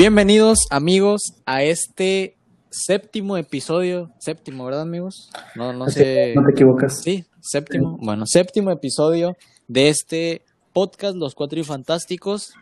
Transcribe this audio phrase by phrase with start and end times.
[0.00, 2.38] Bienvenidos amigos a este
[2.70, 5.28] séptimo episodio, séptimo, ¿verdad amigos?
[5.54, 6.32] No, no sé.
[6.34, 7.02] No te equivocas.
[7.02, 7.98] Sí, séptimo.
[8.00, 9.36] Bueno, séptimo episodio
[9.68, 10.40] de este
[10.72, 12.54] podcast Los Cuatro y Fantásticos.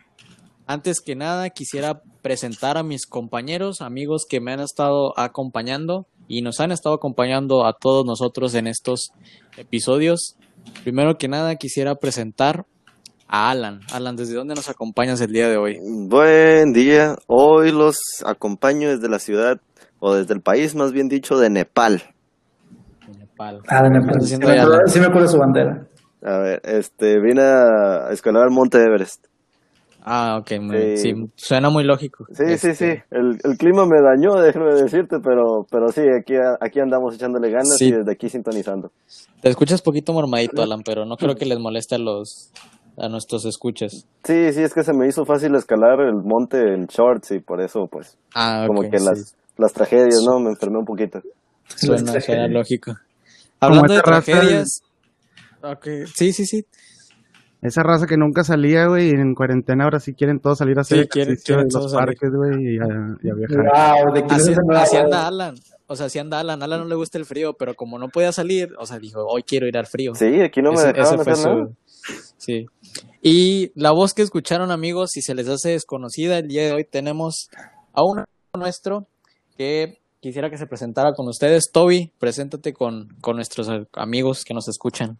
[0.66, 6.42] Antes que nada, quisiera presentar a mis compañeros, amigos que me han estado acompañando y
[6.42, 9.12] nos han estado acompañando a todos nosotros en estos
[9.56, 10.34] episodios.
[10.82, 12.66] Primero que nada, quisiera presentar
[13.28, 13.80] a Alan.
[13.92, 15.78] Alan, ¿desde dónde nos acompañas el día de hoy?
[15.82, 17.16] Buen día.
[17.26, 19.60] Hoy los acompaño desde la ciudad,
[20.00, 22.02] o desde el país, más bien dicho, de Nepal.
[23.18, 23.60] Nepal.
[23.68, 24.18] Ah, de Nepal.
[24.18, 25.86] ¿Qué estás Sí me acuerdo- sí me acuerdo su bandera.
[26.22, 29.26] A ver, este, vine a escalar el Monte Everest.
[30.10, 31.12] Ah, ok, muy- sí.
[31.14, 31.30] Sí.
[31.36, 32.24] suena muy lógico.
[32.32, 33.02] Sí, sí, Este, sí.
[33.10, 37.76] El, el clima me dañó, déjame decirte, pero, pero sí, aquí, aquí andamos echándole ganas
[37.76, 37.88] Sí.
[37.88, 38.90] y desde aquí sintonizando.
[39.42, 42.50] Te escuchas poquito mormadito, Alan, pero no creo que les moleste a los
[43.00, 44.06] a nuestros escuchas.
[44.24, 47.60] Sí, sí, es que se me hizo fácil escalar el monte en shorts y por
[47.60, 49.04] eso, pues, Ah, como ok, que sí.
[49.06, 50.40] las, las tragedias, ¿no?
[50.40, 51.20] Me enfermé un poquito.
[51.76, 52.50] Suena, tragedias.
[52.50, 52.94] lógico.
[53.60, 54.82] Hablando de tragedias.
[55.62, 56.64] Ok, Sí, sí, sí.
[57.60, 60.82] Esa raza que nunca salía, güey, y en cuarentena ahora sí quieren todos salir a
[60.82, 64.04] hacer Sí, quieren- quieren en los parques, güey, y a, y a viajar.
[64.04, 65.54] Wow, de Así, así anda Alan.
[65.88, 66.62] O sea, así anda Alan.
[66.62, 69.42] Alan no le gusta el frío, pero como no podía salir, o sea, dijo, hoy
[69.42, 70.14] quiero ir al frío.
[70.14, 71.66] Sí, aquí no me Ese- dejaron ese fue hacer nada.
[71.66, 72.66] su- Sí.
[73.20, 76.84] Y la voz que escucharon, amigos, si se les hace desconocida, el día de hoy
[76.84, 77.48] tenemos
[77.92, 78.24] a uno
[78.56, 79.08] nuestro
[79.56, 81.70] que quisiera que se presentara con ustedes.
[81.72, 85.18] Toby, preséntate con, con nuestros amigos que nos escuchan.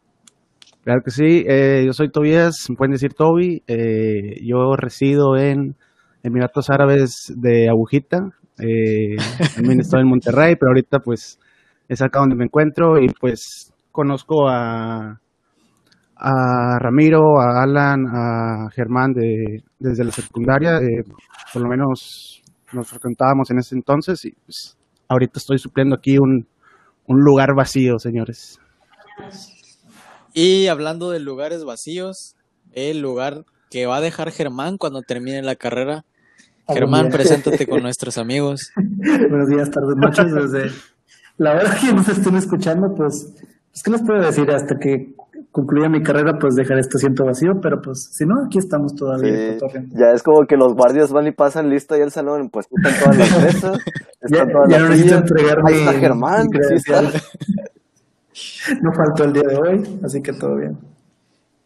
[0.84, 5.77] Claro que sí, eh, yo soy Tobías, me pueden decir Toby, eh, yo resido en
[6.22, 9.16] Emiratos Árabes de Agujita, eh,
[9.55, 11.38] también estoy en Monterrey, pero ahorita pues
[11.88, 15.20] es acá donde me encuentro y pues conozco a,
[16.19, 21.05] a Ramiro, a Alan, a Germán de, desde la secundaria, eh,
[21.52, 22.42] por lo menos
[22.73, 24.77] nos frecuentábamos en ese entonces y pues
[25.08, 26.46] ahorita estoy supliendo aquí un,
[27.06, 28.58] un lugar vacío, señores.
[30.34, 32.36] Y hablando de lugares vacíos,
[32.73, 36.05] el lugar que va a dejar Germán cuando termine la carrera.
[36.68, 38.73] Germán, preséntate con nuestros amigos.
[38.77, 40.70] Buenos días, tardes, noches, desde
[41.39, 43.33] la hora que nos estén escuchando, pues,
[43.70, 44.50] pues, ¿qué les puedo decir?
[44.50, 45.14] Hasta que
[45.51, 49.59] concluya mi carrera, pues dejaré este asiento vacío, pero pues, si no, aquí estamos todavía.
[49.59, 52.67] Sí, ya es como que los guardias van y pasan listo ahí al salón, pues
[52.70, 53.79] están todas las mesas,
[54.31, 57.03] Ya, están todas ya las no necesito entregar Ahí está Germán, sí está.
[58.83, 60.79] No faltó el día de hoy, así que todo bien.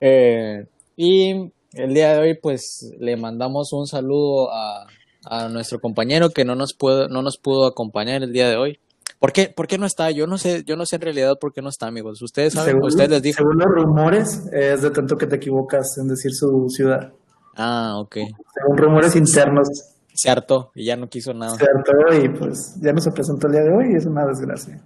[0.00, 0.66] Eh,
[0.96, 4.86] y el día de hoy, pues, le mandamos un saludo a,
[5.24, 8.78] a nuestro compañero que no nos pudo, no nos pudo acompañar el día de hoy.
[9.22, 10.10] ¿Por qué, ¿Por qué no está?
[10.10, 12.20] Yo no sé, yo no sé en realidad por qué no está, amigos.
[12.22, 13.36] Ustedes saben, Según- ustedes les dijo.
[13.38, 17.12] Según los rumores, es de tanto que te equivocas en decir su ciudad.
[17.54, 18.16] Ah, ok.
[18.52, 19.68] Según rumores internos,
[20.12, 21.56] Se hartó y ya no quiso nada.
[21.56, 24.26] se hartó y pues ya no se presentó el día de hoy y es una
[24.26, 24.82] desgracia.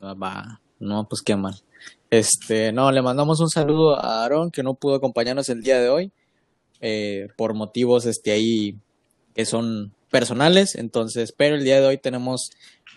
[0.00, 1.54] Ah, Va, no, pues qué mal.
[2.10, 5.88] Este, no, le mandamos un saludo a Aaron que no pudo acompañarnos el día de
[5.88, 6.12] hoy
[6.80, 8.78] eh, por motivos este ahí
[9.34, 12.50] que son personales, entonces, pero el día de hoy tenemos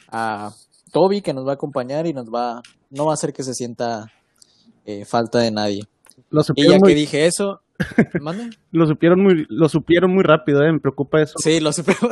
[0.07, 0.51] a
[0.93, 2.61] Toby que nos va a acompañar y nos va,
[2.91, 4.11] no va a hacer que se sienta
[4.85, 5.81] eh, falta de nadie.
[6.29, 7.59] Lo Y supieron, ya muy, que dije eso,
[8.21, 8.49] ¿mande?
[8.71, 11.33] lo supieron muy, lo supieron muy rápido, eh, me preocupa eso.
[11.39, 11.93] Sí, lo supe.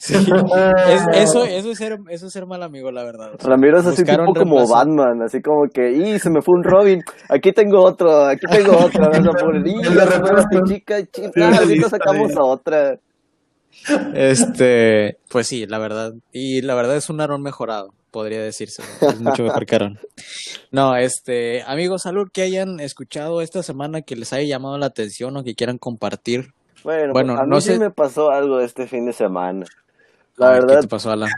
[0.00, 0.14] Sí.
[0.14, 3.34] Es- eso, eso es ser, eso es ser mal amigo, la verdad.
[3.34, 4.66] O sea, Ramiro es así tipo como.
[4.66, 8.76] Batman, así como que, y se me fue un Robin, aquí tengo otro, aquí tengo
[8.78, 10.48] otro, a poner, y esta reemplazo.
[10.66, 12.98] chica, chica, ahorita listo, sacamos a otra.
[14.14, 16.12] Este, pues sí, la verdad.
[16.32, 18.82] Y la verdad es un Aaron mejorado, podría decirse.
[19.02, 19.98] Es mucho mejor que Aaron.
[20.72, 25.36] No, este, amigos, algo que hayan escuchado esta semana que les haya llamado la atención
[25.36, 26.54] o que quieran compartir.
[26.82, 29.66] Bueno, Bueno, a mí no sí sé- me pasó algo este fin de semana.
[30.38, 31.28] La ver, verdad, ¿Qué te pasó, Alan?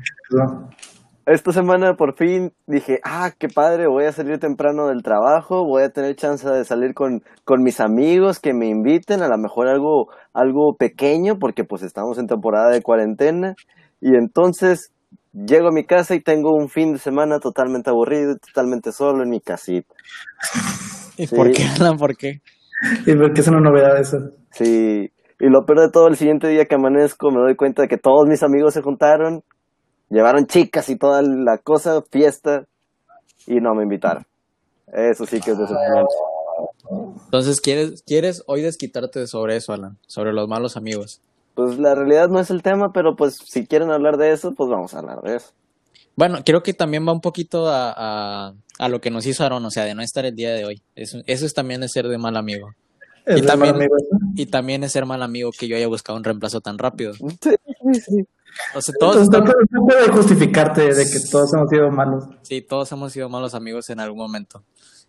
[1.27, 5.83] esta semana por fin dije, ah, qué padre, voy a salir temprano del trabajo, voy
[5.83, 9.67] a tener chance de salir con, con mis amigos que me inviten, a lo mejor
[9.67, 13.57] algo, algo pequeño, porque pues estamos en temporada de cuarentena,
[14.01, 14.93] y entonces
[15.47, 19.23] llego a mi casa y tengo un fin de semana totalmente aburrido, y totalmente solo
[19.23, 19.95] en mi casita.
[21.17, 21.35] ¿Y Sí.
[21.37, 21.97] por qué, Alan?
[21.97, 22.41] ¿Por qué?
[23.07, 24.19] Y porque es una novedad eso.
[24.53, 27.89] Sí, y lo peor de todo, el siguiente día que amanezco me doy cuenta de
[27.89, 29.43] que todos mis amigos se juntaron,
[30.11, 32.65] llevaron chicas y toda la cosa, fiesta,
[33.47, 34.25] y no me invitaron.
[34.93, 36.15] Eso sí que es decepcionante.
[37.25, 39.99] Entonces, ¿quieres, ¿quieres hoy desquitarte sobre eso, Alan?
[40.07, 41.21] Sobre los malos amigos.
[41.59, 44.71] Pues la realidad no es el tema, pero pues si quieren hablar de eso, pues
[44.71, 45.49] vamos a hablar de eso.
[46.15, 49.65] Bueno, creo que también va un poquito a, a, a lo que nos hizo Aaron,
[49.65, 50.81] o sea, de no estar el día de hoy.
[50.95, 52.71] Eso, eso es también de ser de mal amigo.
[53.27, 54.17] Es Y de también- mal amigo eso.
[54.37, 57.15] Y también es ser mal amigo que yo haya buscado un reemplazo tan rápido.
[57.15, 58.25] Sí, sí, sí.
[58.77, 62.25] O sea, todos Entonces, estamos- no justificarte de que todos hemos sido malos.
[62.43, 64.63] Sí, todos hemos sido malos amigos en algún momento.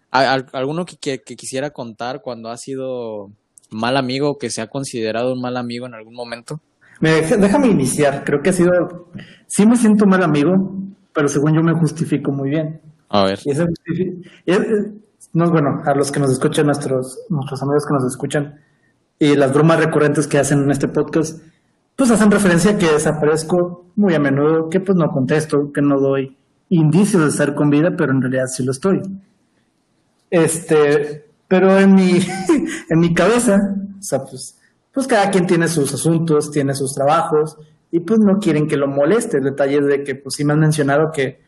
[0.09, 3.29] ¿A- al- ¿Alguno que, que- que quisiera contar cuando ha sido
[3.71, 6.59] mal amigo que se ha considerado un mal amigo en algún momento?
[6.99, 8.23] Me deja- déjame iniciar.
[8.25, 9.09] Creo que ha sido.
[9.47, 10.75] Sí, me siento mal amigo,
[11.13, 12.81] pero según yo me justifico muy bien.
[13.09, 13.39] A ver.
[13.45, 14.91] Y y es-
[15.33, 18.59] no, bueno, a los que nos escuchan, nuestros, nuestros amigos que nos escuchan,
[19.19, 21.41] y las bromas recurrentes que hacen en este podcast,
[21.95, 25.99] pues hacen referencia a que desaparezco muy a menudo, que pues no contesto, que no
[25.99, 26.37] doy
[26.69, 29.01] indicios de estar con vida, pero en realidad sí lo estoy.
[30.29, 32.19] Este, pero en mi,
[32.89, 33.57] en mi cabeza,
[33.99, 34.57] o sea, pues,
[34.93, 37.57] pues cada quien tiene sus asuntos, tiene sus trabajos,
[37.91, 39.37] y pues no quieren que lo moleste.
[39.37, 41.41] El detalle es de que, pues sí me han mencionado que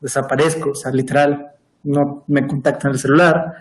[0.00, 1.52] desaparezco, o sea, literal,
[1.84, 3.54] no me contactan el celular,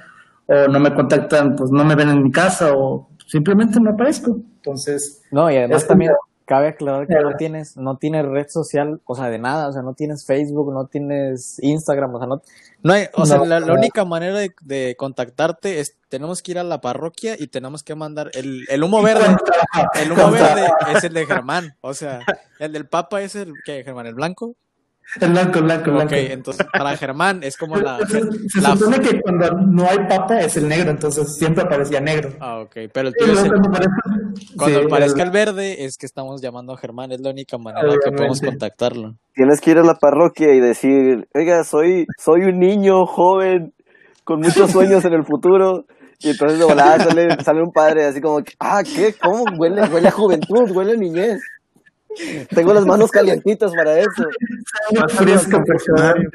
[0.47, 4.38] o no me contactan, pues no me ven en mi casa, o simplemente no aparezco.
[4.57, 6.12] Entonces, No, y además también
[6.45, 9.81] cabe aclarar que no tienes, no tienes red social, o sea, de nada, o sea,
[9.81, 12.42] no tienes Facebook, no tienes Instagram, o sea, no,
[12.85, 16.63] no hay, o sea, la, única manera de, de contactarte es, tenemos que ir a
[16.63, 19.25] la parroquia y tenemos que mandar el, el humo verde,
[19.95, 22.19] el humo verde es el de Germán, o sea,
[22.59, 24.05] el del Papa es el, ¿qué, Germán?
[24.05, 24.55] ¿El blanco?
[25.22, 26.16] El blanco, el blanco, el Ok, blanco.
[26.16, 30.40] entonces para Germán es como la, se, se la- supone que cuando no hay papa
[30.42, 32.31] es el negro, entonces siempre aparecía negro.
[32.40, 35.31] Ah, ok, pero el tuyo es luego el, cuando aparece- cuando sí, aparezca el- el
[35.31, 38.46] verde es que estamos llamando a Germán, es la única manera que podemos Obviamente.
[38.46, 39.16] contactarlo.
[39.34, 43.74] Tienes que ir a la parroquia y decir, oiga, soy, soy un niño joven
[44.24, 45.86] con muchos sueños en el futuro.
[46.19, 49.13] Y entonces de volada sale, sale un padre así como, que, ah, ¿qué?
[49.22, 49.44] ¿Cómo?
[49.57, 51.42] Huele, huele a juventud, huele a niñez.
[52.53, 54.27] Tengo las manos calientitas para eso.
[55.00, 56.31] Más fresco, por favor.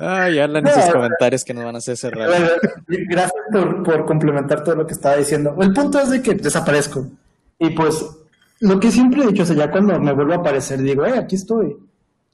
[0.00, 0.92] Ay, hablan No, esos no.
[0.92, 2.30] comentarios que nos van a hacer cerrar.
[2.86, 5.56] Gracias por, por complementar todo lo que estaba diciendo.
[5.60, 7.06] El punto es de que desaparezco.
[7.58, 8.06] Y pues,
[8.60, 11.18] lo que siempre he dicho, o sea, ya cuando me vuelvo a aparecer, digo, eh,
[11.18, 11.76] aquí estoy.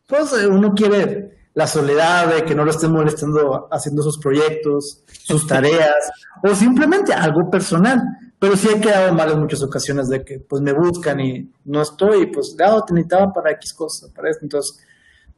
[0.07, 5.03] Pues eh, uno quiere la soledad de que no lo estén molestando haciendo sus proyectos,
[5.23, 6.11] sus tareas,
[6.43, 8.03] o simplemente algo personal.
[8.45, 11.81] Pero sí he quedado mal en muchas ocasiones de que pues me buscan y no
[11.81, 14.45] estoy, pues, ah, te necesitaba para X cosa, para esto.
[14.45, 14.85] Entonces,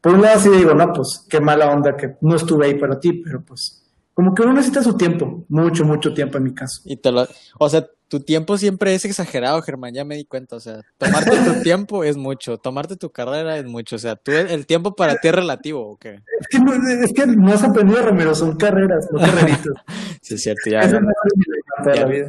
[0.01, 2.99] por un lado sí digo, no, pues qué mala onda que no estuve ahí para
[2.99, 3.81] ti, pero pues
[4.13, 6.81] como que uno necesita su tiempo, mucho, mucho tiempo en mi caso.
[6.85, 7.29] Y te lo,
[7.61, 10.57] o sea, tu tiempo siempre es exagerado, Germán, ya me di cuenta.
[10.57, 13.97] O sea, tomarte tu tiempo es mucho, tomarte tu carrera es mucho.
[13.97, 16.21] O sea, tú, el tiempo para ti es relativo, ¿o qué?
[16.41, 19.73] Es que no, es que no has aprendido, Ramiro, son carreras, no carreritas.
[20.23, 20.69] Sí, es cierto,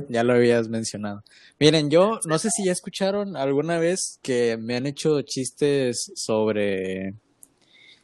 [0.10, 1.24] ya lo habías mencionado.
[1.60, 7.16] Miren, yo no sé si ya escucharon alguna vez que me han hecho chistes sobre...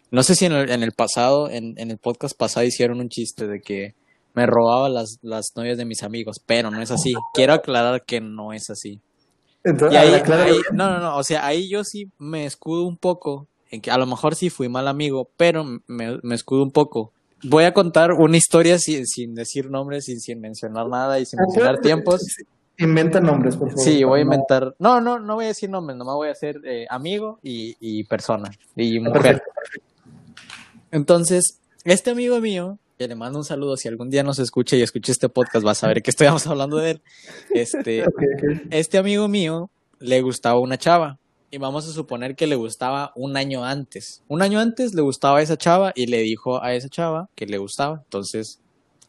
[0.09, 3.09] No sé si en el, en el pasado, en, en el podcast pasado hicieron un
[3.09, 3.93] chiste de que
[4.33, 7.13] me robaba las, las novias de mis amigos, pero no es así.
[7.33, 8.99] Quiero aclarar que no es así.
[9.63, 12.97] Entonces, Y ahí, ahí- no, no, no, o sea, ahí yo sí me escudo un
[12.97, 16.71] poco, en que a lo mejor sí fui mal amigo, pero me, me escudo un
[16.71, 17.11] poco.
[17.43, 21.39] Voy a contar una historia sin, sin decir nombres, sin, sin mencionar nada y sin
[21.39, 22.25] mencionar tiempos.
[22.77, 23.83] Inventa nombres, por favor.
[23.83, 24.75] Sí, voy a inventar.
[24.79, 28.03] No, no, no voy a decir nombres, nomás voy a ser eh, amigo y, y
[28.05, 29.21] persona y mujer.
[29.21, 29.51] Perfecto.
[30.91, 34.81] Entonces, este amigo mío, que le mando un saludo, si algún día nos escucha y
[34.81, 37.01] escucha este podcast, va a saber que estamos hablando de él.
[37.51, 38.05] Este,
[38.71, 39.69] este amigo mío
[39.99, 41.19] le gustaba una chava.
[41.49, 44.23] Y vamos a suponer que le gustaba un año antes.
[44.27, 47.45] Un año antes le gustaba a esa chava y le dijo a esa chava que
[47.45, 48.01] le gustaba.
[48.03, 48.59] Entonces,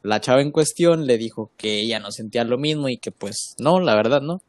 [0.02, 3.54] la chava en cuestión le dijo que ella no sentía lo mismo y que pues
[3.58, 4.42] no, la verdad no.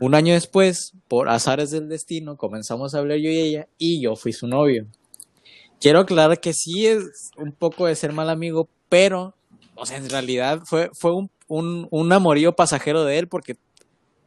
[0.00, 4.14] Un año después, por azares del destino, comenzamos a hablar yo y ella y yo
[4.14, 4.86] fui su novio.
[5.80, 9.34] Quiero aclarar que sí es un poco de ser mal amigo, pero,
[9.74, 13.56] o sea, en realidad fue, fue un, un, un amorío pasajero de él porque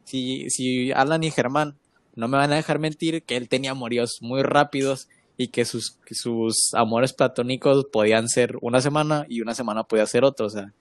[0.04, 1.76] si, si Alan y Germán
[2.14, 5.98] no me van a dejar mentir que él tenía amoríos muy rápidos y que sus,
[6.10, 10.72] sus amores platónicos podían ser una semana y una semana podía ser otro, o sea,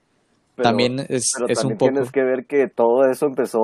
[0.56, 1.92] Pero- también es, Pero es también un poco...
[1.92, 3.60] tienes que ver que todo eso empezó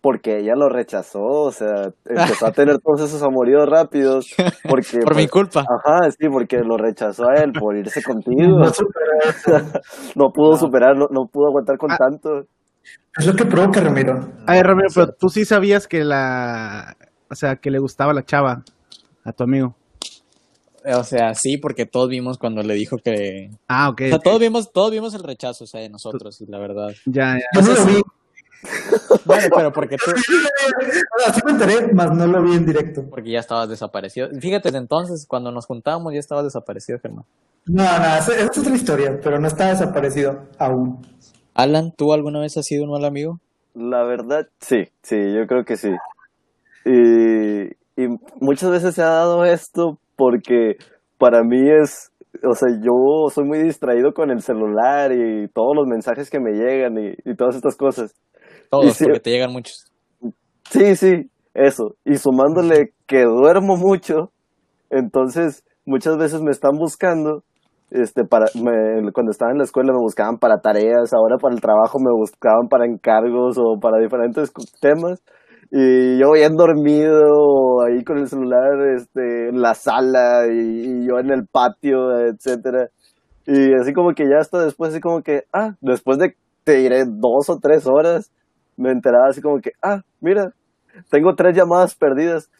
[0.00, 4.26] porque ella lo rechazó, o sea, empezó a tener todos esos amoríos rápidos
[4.68, 5.60] porque Por mi pues, culpa.
[5.60, 8.58] Ajá, sí, porque lo rechazó a él por irse contigo.
[8.58, 8.82] No eso.
[10.16, 11.96] No pudo superar, no, no pudo aguantar con Ah.
[11.98, 12.46] tanto.
[13.16, 14.14] Es lo que provoca, Ramiro.
[14.46, 16.96] A ver, Ramiro, pero tú sí sabías que la.
[17.30, 18.62] O sea, que le gustaba la chava
[19.24, 19.76] a tu amigo.
[20.84, 23.50] O sea, sí, porque todos vimos cuando le dijo que...
[23.68, 24.00] Ah, ok.
[24.00, 24.22] O sea, ok.
[24.24, 26.88] todos vimos, todos vimos el rechazo, o sea, de nosotros, la verdad.
[27.06, 27.44] Ya, ya.
[27.54, 28.02] Yo no lo vi.
[29.24, 30.12] Bueno, pero porque tú,
[31.26, 33.04] Así me enteré, más no lo vi en directo.
[33.10, 34.28] porque ya estabas desaparecido.
[34.40, 37.24] Fíjate, entonces, cuando nos juntábamos, ya estabas desaparecido, Germán.
[37.66, 41.04] No, no, esa esa es otra historia, pero no está desaparecido aún.
[41.54, 43.40] Alan, ¿tú alguna vez has sido un mal amigo?
[43.74, 45.90] La verdad, sí, sí, yo creo que sí.
[46.84, 48.08] Y, y
[48.40, 50.76] muchas veces se ha dado esto porque
[51.18, 52.12] para mí es,
[52.48, 56.52] o sea, yo soy muy distraído con el celular y todos los mensajes que me
[56.52, 58.14] llegan y, y todas estas cosas.
[58.70, 59.84] Todos, porque te llegan muchos.
[60.70, 61.96] Sí, sí, eso.
[62.04, 64.30] Y sumándole que duermo mucho,
[64.90, 67.42] entonces muchas veces me están buscando.
[67.90, 71.60] Este, para, me- cuando estaba en la escuela me buscaban para tareas, ahora para el
[71.60, 75.22] trabajo me buscaban para encargos o para diferentes temas.
[75.70, 81.18] Y yo bien dormido ahí con el celular este, en la sala y, y yo
[81.18, 82.88] en el patio, etcétera.
[83.46, 87.04] Y así como que ya hasta después, así como que, ah, después de, te diré,
[87.06, 88.30] dos o tres horas,
[88.76, 90.52] me enteraba así como que, ah, mira,
[91.10, 92.50] tengo tres llamadas perdidas.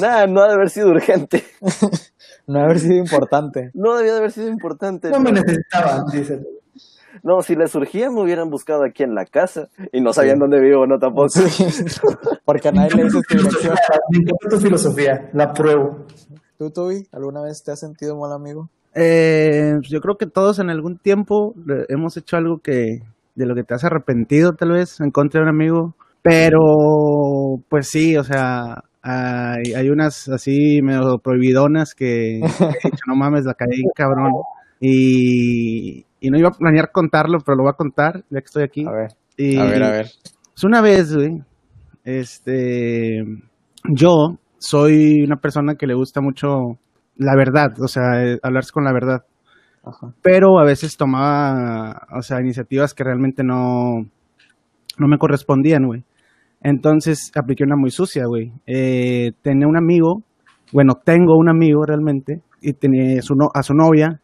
[0.00, 1.44] Nada, no ha de haber sido urgente.
[2.44, 3.70] No haber sido importante.
[3.72, 5.10] No debía de haber sido importante.
[5.10, 6.42] No me necesitaban, dice.
[7.22, 10.60] No, si les surgía me hubieran buscado aquí en la casa y no sabían dónde
[10.60, 11.28] vivo, no tampoco.
[12.44, 13.74] porque a nadie le dices tu dirección.
[14.10, 16.06] Me encanta tu filosofía, la pruebo.
[16.58, 18.68] ¿Tú, Toby, alguna vez te has sentido mal amigo?
[18.94, 23.00] Eh, yo creo que todos en algún tiempo eh, hemos hecho algo que
[23.34, 26.60] de lo que te has arrepentido tal vez en contra de un amigo, pero
[27.68, 33.44] pues sí, o sea, hay, hay unas así medio prohibidonas que he dicho, no mames,
[33.44, 34.32] la caí cabrón.
[34.80, 38.62] Y, y no iba a planear contarlo, pero lo voy a contar ya que estoy
[38.62, 38.84] aquí.
[38.86, 40.06] A ver, Y, a ver, a ver.
[40.54, 41.40] pues una vez, güey,
[42.04, 43.22] este,
[43.94, 46.78] yo soy una persona que le gusta mucho
[47.16, 49.22] la verdad, o sea, eh, hablarse con la verdad,
[49.84, 50.14] Ajá.
[50.22, 54.02] pero a veces tomaba, o sea, iniciativas que realmente no,
[54.98, 56.04] no me correspondían, güey.
[56.62, 58.52] Entonces apliqué una muy sucia, güey.
[58.66, 60.22] Eh, tenía un amigo,
[60.72, 64.20] bueno, tengo un amigo realmente, y tenía su no- a su novia.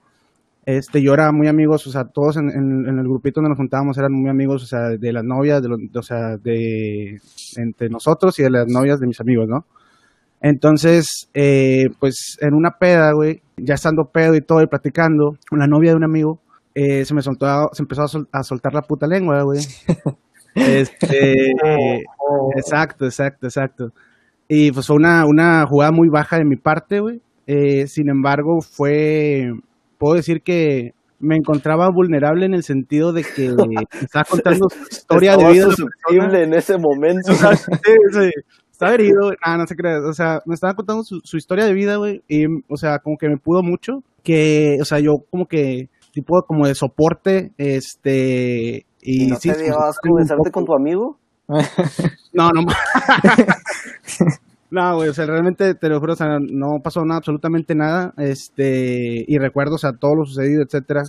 [0.70, 3.56] Este, yo era muy amigos, o sea, todos en, en- en el grupito donde nos
[3.56, 7.18] juntábamos eran muy amigos, o sea, de las novias, de los- o sea, de
[7.56, 9.64] entre nosotros y de las novias de mis amigos, ¿no?
[10.42, 15.58] Entonces, eh, pues en una peda, güey, ya estando pedo y todo y platicando, con
[15.58, 16.38] la novia de un amigo,
[16.74, 19.60] eh, se me soltó, se empezó a, sol- a soltar la puta lengua, güey.
[20.54, 21.34] Este,
[22.18, 23.92] Oh, exacto, exacto, exacto.
[24.48, 27.20] Y pues fue una, una jugada muy baja de mi parte, güey.
[27.46, 29.52] Eh, sin embargo, fue,
[29.98, 33.46] puedo decir que me encontraba vulnerable en el sentido de que
[34.02, 35.64] estaba contando su historia de vida.
[35.64, 37.32] susceptible en ese momento.
[37.32, 37.68] O sea, sí,
[38.12, 38.30] sí.
[38.70, 39.32] Estaba herido.
[39.42, 40.02] Ah, no se creas.
[40.04, 42.22] O sea, me estaba contando su, su historia de vida, güey.
[42.28, 44.04] Y, o sea, como que me pudo mucho.
[44.22, 48.86] Que, o sea, yo como que, tipo como de soporte, este...
[49.00, 51.18] Y, ¿Y no sí, te dio asco besarte con tu amigo?
[52.32, 52.66] No, no.
[54.70, 58.12] no, güey, o sea, realmente te lo juro, o sea, no pasó nada, absolutamente nada.
[58.18, 61.02] Este, y recuerdo, o sea, todo lo sucedido, etcétera.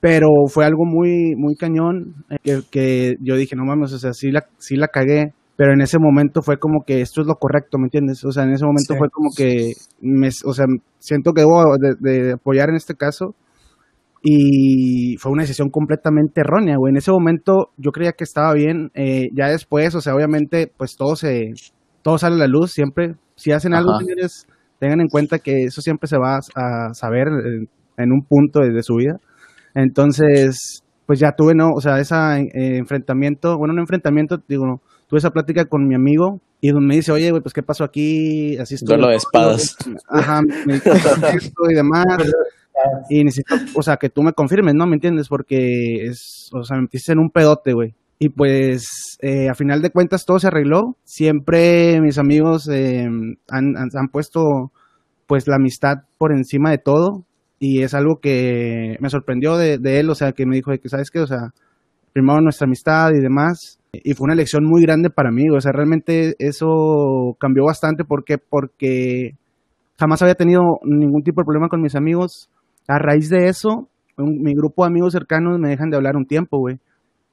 [0.00, 4.12] Pero fue algo muy, muy cañón, eh, que, que yo dije, no mames, o sea,
[4.12, 5.32] sí la, sí la cagué.
[5.56, 8.24] Pero en ese momento fue como que esto es lo correcto, ¿me entiendes?
[8.24, 8.98] O sea, en ese momento Sí.
[8.98, 10.64] fue como que, me, o sea,
[10.98, 13.34] siento que debo de, de apoyar en este caso.
[14.22, 16.90] Y fue una decisión completamente errónea, güey.
[16.92, 18.90] En ese momento yo creía que estaba bien.
[18.94, 21.52] eh, ya después, o sea, obviamente, pues todo se,
[22.02, 23.14] todo sale a la luz siempre.
[23.36, 24.00] Si hacen algo, Ajá.
[24.00, 24.46] señores,
[24.78, 28.70] tengan en cuenta que eso siempre se va a, saber en, en un punto de,
[28.70, 29.18] de su vida.
[29.74, 31.70] Entonces, pues ya tuve, ¿no?
[31.74, 32.14] O sea, ese
[32.54, 37.10] enfrentamiento, bueno, un enfrentamiento, digo, tuve esa plática con mi amigo y donde me dice,
[37.10, 38.88] oye, güey, pues qué pasó aquí, así estoy.
[38.96, 39.76] Duelo de espadas.
[40.08, 42.06] Ajá, me esto y demás.
[43.08, 44.86] Y necesito, o sea, que tú me confirmes, ¿no?
[44.86, 45.28] ¿Me entiendes?
[45.28, 47.94] Porque es, o sea, me metiste en un pedote, güey.
[48.22, 50.98] Y pues, eh, a final de cuentas, todo se arregló.
[51.04, 53.06] Siempre mis amigos eh,
[53.48, 54.72] han, han, puesto,
[55.26, 57.24] pues, la amistad por encima de todo.
[57.58, 61.10] Y es algo que me sorprendió de, él, o sea, que me dijo que, ¿sabes
[61.10, 61.20] qué?
[61.20, 61.54] O sea,
[62.12, 63.78] primero nuestra amistad y demás.
[63.90, 68.04] Y fue una elección muy grande para mí, o sea, realmente eso cambió bastante.
[68.04, 68.36] ¿Por qué?
[68.36, 69.30] Porque
[69.98, 72.50] jamás había tenido ningún tipo de problema con mis amigos.
[72.86, 76.58] A raíz de eso, mi grupo de amigos cercanos me dejan de hablar un tiempo,
[76.58, 76.78] güey.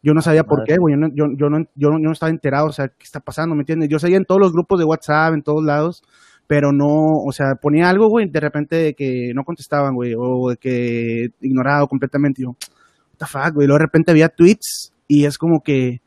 [0.04, 0.94] Yo no sabía por qué, güey.
[0.96, 3.20] Yo no, yo, yo, no, yo, no, yo no estaba enterado, o sea, ¿qué está
[3.20, 3.56] pasando?
[3.56, 3.89] ¿Me entiendes?
[3.89, 6.04] Yo seguía en todos los grupos de WhatsApp, en todos lados,
[6.46, 10.50] pero no, o sea, ponía algo, güey, de repente de que no contestaban, güey, o
[10.51, 12.44] de que ignorado completamente.
[12.44, 13.68] Yo, what the fuck, güey.
[13.68, 16.00] Luego de repente había tweets y es como que,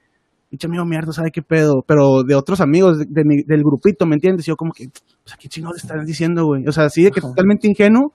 [0.48, 1.82] pinche amigo mierda, ¿sabe qué pedo?
[1.86, 4.46] Pero de otros amigos de, de mi- del grupito, ¿me entiendes?
[4.46, 6.66] Y yo como que, o sea, ¿qué chingados están diciendo, güey?
[6.66, 7.28] O sea, así de que Ajá.
[7.28, 8.14] totalmente ingenuo.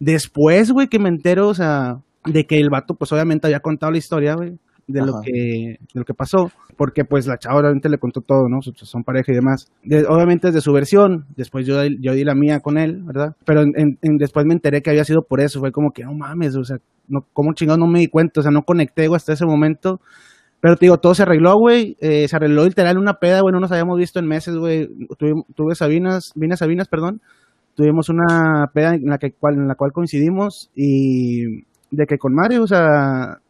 [0.00, 3.92] Después, güey, que me entero, o sea, de que el vato, pues obviamente había contado
[3.92, 5.20] la historia, güey, de lo Ajá.
[5.24, 8.60] que de lo que pasó, porque pues la chava obviamente le contó todo, ¿no?
[8.62, 9.70] Son- pareja y demás.
[9.82, 13.34] De- obviamente es de su versión, después yo, yo di la mía con él, ¿verdad?
[13.44, 16.12] Pero en- en- después me enteré que había sido por eso, fue como que, no
[16.14, 18.40] mames, o sea, no, ¿cómo chingados no me di cuenta?
[18.40, 20.00] O sea, no conecté, hasta ese momento.
[20.60, 21.94] Pero te digo, todo se arregló, güey.
[22.00, 23.52] Eh, se arregló literal una peda, güey.
[23.52, 24.88] No nos habíamos visto en meses, güey.
[25.18, 27.20] Tuve, tuve Sabinas, vine a Sabinas, perdón.
[27.74, 32.32] Tuvimos una peda en la, que, cual, en la cual coincidimos y de que con
[32.34, 33.40] Mario, o sea,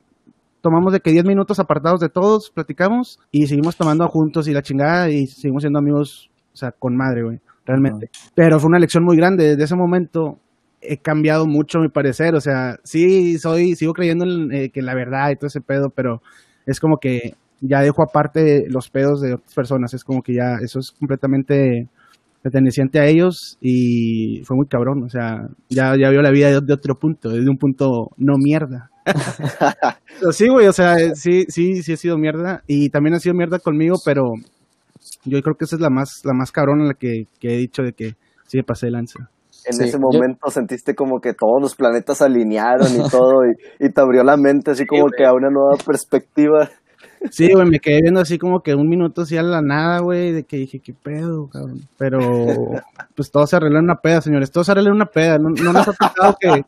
[0.64, 4.62] tomamos de que 10 minutos apartados de todos, platicamos y seguimos tomando juntos y la
[4.62, 8.08] chingada y seguimos siendo amigos, o sea, con madre, güey, realmente.
[8.34, 9.48] Pero fue una lección muy grande.
[9.48, 10.38] Desde ese momento
[10.80, 14.94] he cambiado mucho mi parecer, o sea, sí soy, sigo creyendo en eh, que la
[14.94, 16.22] verdad y todo ese pedo, pero
[16.64, 20.56] es como que ya dejo aparte los pedos de otras personas, es como que ya
[20.62, 21.88] eso es completamente
[22.40, 26.72] perteneciente a ellos y fue muy cabrón, o sea, ya, ya vio la vida de,
[26.72, 28.90] otro punto, desde un punto no mierda.
[30.20, 33.34] pero sí, güey, o sea, sí, sí, sí ha sido mierda y también ha sido
[33.34, 34.32] mierda conmigo, pero
[35.24, 37.56] yo creo que esa es la más, la más cabrón en la que, que he
[37.58, 38.14] dicho de que
[38.46, 39.28] sí me pasé de lanza.
[39.66, 43.44] En Sí, ese yo- momento sentiste como que todos los planetas se alinearon y todo,
[43.46, 46.68] y, y te abrió la mente así como que a una nueva perspectiva.
[47.30, 50.32] Sí, güey, me quedé viendo así como que un minuto así a la nada, güey,
[50.32, 51.80] de que dije, qué pedo, cabrón.
[51.96, 52.18] Pero,
[53.14, 55.38] pues todo se arregló en una peda, señores, todo se arregló en una peda.
[55.38, 56.62] No, no nos ha tocado que,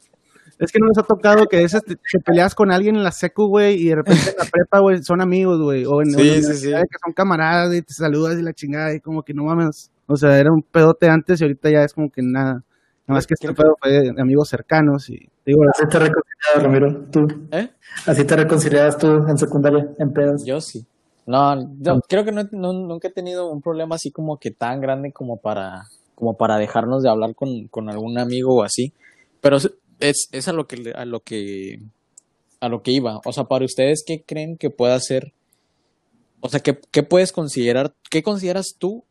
[0.58, 3.10] es que no nos ha tocado que esas te, te peleas con alguien en la
[3.12, 6.18] secu, güey, y de repente en la prepa, güey, son amigos, güey, o en, o
[6.20, 6.68] en Sí, sí, sí.
[6.70, 9.90] que son camaradas y te saludas y la chingada, y como que no mames.
[10.06, 12.62] O sea, era un pedote antes y ahorita ya es como que nada.
[13.08, 17.04] Nada más que este pedo fue de amigos cercanos y digo, Así te reconciliabas, Ramiro,
[17.12, 17.28] tú.
[17.52, 17.68] ¿Eh?
[18.06, 20.44] Así te reconciliabas tú en secundaria, en pedas.
[20.44, 20.84] Yo sí.
[21.26, 24.50] No, yo creo que no, he- no- nunca he tenido un problema así como que
[24.52, 25.82] tan grande como para,
[26.14, 28.92] como para dejarnos de hablar con, con algún amigo o así.
[29.40, 29.58] Pero
[30.00, 31.80] es, es, a lo que, a lo que,
[32.60, 33.20] a lo que iba.
[33.24, 35.32] O sea, para ustedes, ¿qué creen que pueda ser?
[36.40, 39.04] O sea, ¿qué, qué puedes considerar, qué consideras tú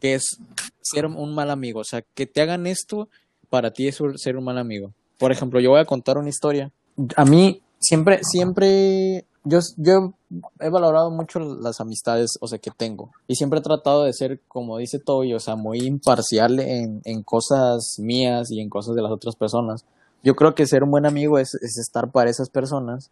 [0.00, 0.38] que es
[0.82, 1.80] ser un mal amigo?
[1.80, 3.08] O sea, que te hagan esto,
[3.48, 4.92] para ti es ser un mal amigo.
[5.18, 6.72] Por ejemplo, yo voy a contar una historia.
[7.16, 10.14] A mí siempre, siempre, yo, yo
[10.60, 13.10] he valorado mucho las amistades, o sea, que tengo.
[13.28, 17.22] Y siempre he tratado de ser, como dice Toby, o sea, muy imparcial en, en
[17.22, 19.84] cosas mías y en cosas de las otras personas.
[20.24, 23.10] Yo creo que ser un buen amigo es, es estar para esas personas.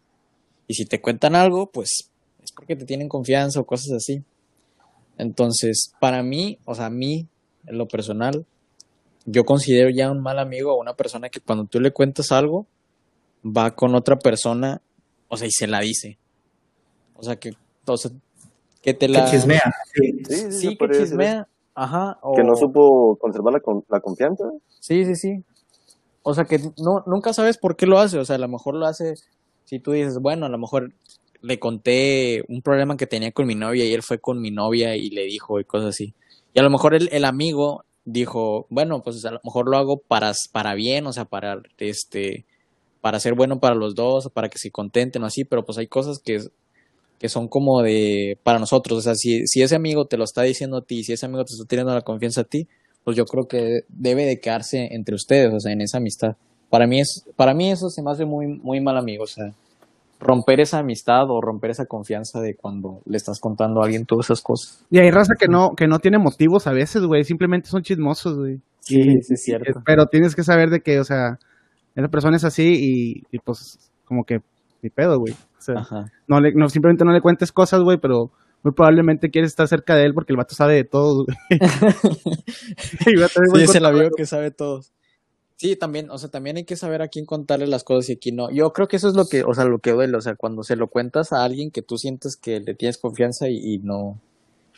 [0.67, 2.09] Y si te cuentan algo, pues
[2.43, 4.23] es porque te tienen confianza o cosas así.
[5.17, 7.27] Entonces, para mí, o sea, a mí,
[7.67, 8.45] en lo personal,
[9.25, 12.65] yo considero ya un mal amigo a una persona que cuando tú le cuentas algo,
[13.45, 14.81] va con otra persona,
[15.27, 16.17] o sea, y se la dice.
[17.15, 17.51] O sea, que,
[17.85, 18.11] o sea,
[18.81, 19.25] que te la...
[19.25, 19.61] Que chismea.
[19.93, 20.23] Sí.
[20.27, 21.47] Sí, sí, Sí, que chismea.
[21.75, 22.17] Ajá.
[22.21, 22.33] eso.
[22.35, 24.45] Que no o- supo conservar la, con- la confianza.
[24.79, 25.43] Sí, sí, sí.
[26.23, 28.17] O sea que no, nunca sabes por qué lo hace.
[28.17, 29.15] O sea, a lo mejor lo hace
[29.65, 30.93] si tú dices, bueno, a lo mejor
[31.41, 34.95] le conté un problema que tenía con mi novia y él fue con mi novia
[34.95, 36.13] y le dijo y cosas así.
[36.53, 39.97] Y a lo mejor el, el amigo dijo, bueno, pues a lo mejor lo hago
[39.97, 42.45] para, para bien, o sea, para este,
[43.01, 45.87] para ser bueno para los dos, para que se contenten o así, pero pues hay
[45.87, 46.39] cosas que,
[47.19, 50.43] que son como de, para nosotros, o sea, si, si ese amigo te lo está
[50.43, 52.67] diciendo a ti, si ese amigo te está teniendo la confianza a ti,
[53.03, 56.35] pues yo creo que debe de quedarse entre ustedes, o sea, en esa amistad.
[56.69, 59.53] Para mí es, para mí eso se me hace muy, muy mal amigo, o sea,
[60.19, 64.27] romper esa amistad o romper esa confianza de cuando le estás contando a alguien todas
[64.27, 64.85] esas cosas.
[64.89, 68.37] y hay raza que no, que no tiene motivos a veces, güey, simplemente son chismosos,
[68.37, 68.59] güey.
[68.79, 69.81] Sí, sí, es cierto.
[69.85, 71.37] Pero tienes que saber de que, o sea,
[71.95, 74.39] esa persona es así y, y pues como que
[74.81, 75.33] mi pedo, güey.
[75.33, 76.05] O sea, Ajá.
[76.27, 78.31] no le, no, simplemente no le cuentes cosas, güey, pero
[78.63, 81.37] muy probablemente quieres estar cerca de él porque el vato sabe de todo, güey.
[83.07, 84.93] Y va a tener Sí, es el amigo que sabe todos.
[85.55, 88.17] Sí, también, o sea, también hay que saber a quién contarle las cosas y a
[88.19, 88.49] quién no.
[88.51, 90.63] Yo creo que eso es lo que, o sea, lo que duele, o sea, cuando
[90.63, 94.19] se lo cuentas a alguien que tú sientes que le tienes confianza y, y no,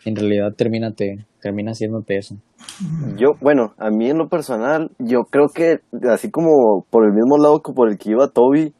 [0.06, 2.36] en realidad termina, te, termina haciéndote eso.
[3.18, 7.38] Yo, bueno, a mí en lo personal, yo creo que así como por el mismo
[7.38, 8.74] lado que por el que iba Toby,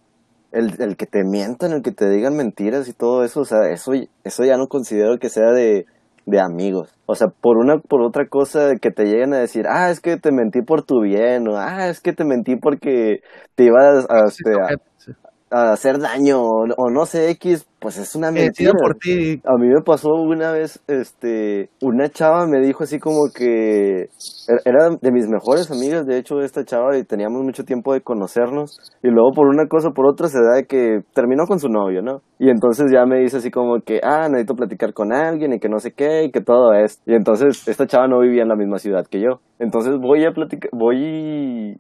[0.56, 3.70] el, el que te mientan, el que te digan mentiras y todo eso, o sea,
[3.72, 3.92] eso,
[4.24, 5.86] eso ya no considero que sea de,
[6.26, 6.90] de amigos.
[7.06, 10.18] O sea, por una, por otra cosa que te lleguen a decir, ah, es que
[10.18, 13.20] te mentí por tu bien, o ah, es que te mentí porque
[13.56, 15.12] te ibas a, este, a- sí.
[15.52, 18.72] A hacer daño, o, o no sé, X, pues es una Que mentira.
[18.74, 19.40] por ti.
[19.46, 24.10] A mí me pasó una vez, este, una chava me dijo así como que
[24.48, 28.02] er- era de mis mejores amigas, de hecho, esta chava, y teníamos mucho tiempo de
[28.02, 31.60] conocernos, y luego por una cosa o por otra se da de que terminó con
[31.60, 32.22] su novio, ¿no?
[32.40, 35.70] Y entonces ya me dice así como que, ah, necesito platicar con alguien y que
[35.70, 37.02] no sé qué, y que todo esto.
[37.06, 39.40] Y entonces esta chava no vivía en la misma ciudad que yo.
[39.60, 41.78] Entonces voy a platicar, voy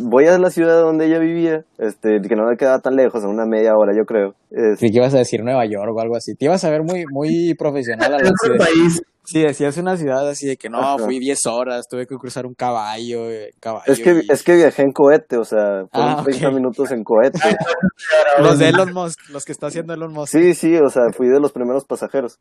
[0.00, 3.28] voy a la ciudad donde ella vivía, este, que no me quedaba tan lejos, a
[3.28, 4.34] una media hora yo creo.
[4.50, 6.34] Creí que ibas a decir Nueva York o algo así.
[6.34, 8.12] Te ibas a ver muy, muy profesional.
[8.20, 9.02] En de- país.
[9.26, 10.98] Si decías una ciudad así de que no, Ajá.
[10.98, 14.54] fui 10 horas, tuve que cruzar un caballo, eh, caballo es, que, y- es que
[14.54, 16.24] viajé en cohete, o sea, fueron Ah, ok.
[16.24, 17.38] 30 minutos en cohete.
[18.38, 20.30] Los de Elon Musk, los que está haciendo Elon Musk.
[20.30, 22.38] Sí, sí, o sea, fui de los primeros pasajeros.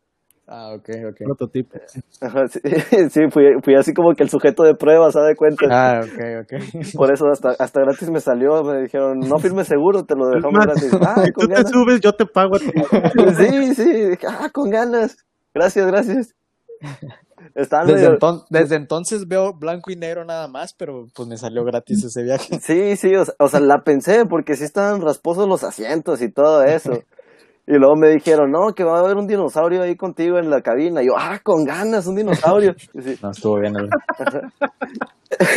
[0.47, 1.17] Ah, ok, ok.
[1.23, 1.79] Prototipo.
[2.21, 2.59] Ajá, sí,
[3.09, 5.65] sí, fui, fui así como que el sujeto de prueba, ¿sabes de cuenta?
[5.69, 6.93] Ah, ok, ok.
[6.97, 10.65] Por eso hasta, hasta gratis me salió, me dijeron, no firme seguro, te lo dejamos
[10.65, 10.91] gratis.
[11.01, 12.65] Ah, Si tú con te subes, yo te pago a ti.
[13.37, 15.15] Sí, sí, dije, ah, con ganas.
[15.53, 16.35] Gracias, gracias.
[17.55, 21.37] Estaban Desde, medio- enton- desde entonces veo blanco y negro nada más, pero pues me
[21.37, 22.59] salió gratis ese viaje.
[22.59, 26.31] Sí, sí, o sea, o sea, la pensé porque sí estaban rasposos los asientos y
[26.31, 27.01] todo eso.
[27.65, 30.61] Y luego me dijeron, no, que va a haber un dinosaurio ahí contigo en la
[30.61, 31.01] cabina.
[31.01, 32.75] Y yo, ah, con ganas, un dinosaurio.
[32.93, 33.19] Y, sí.
[33.21, 33.77] No, estuvo bien.
[33.77, 33.89] Alan.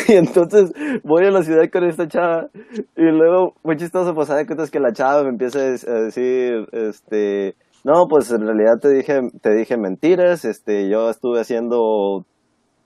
[0.08, 0.72] Y entonces
[1.04, 2.48] voy a la ciudad con esta chava.
[2.96, 4.64] Y luego, muy chistoso, pues, ¿sabes cuenta?
[4.64, 9.20] Es que la chava me empieza a decir, este, no, pues en realidad te dije,
[9.42, 10.44] te dije mentiras.
[10.44, 12.24] Este, yo estuve haciendo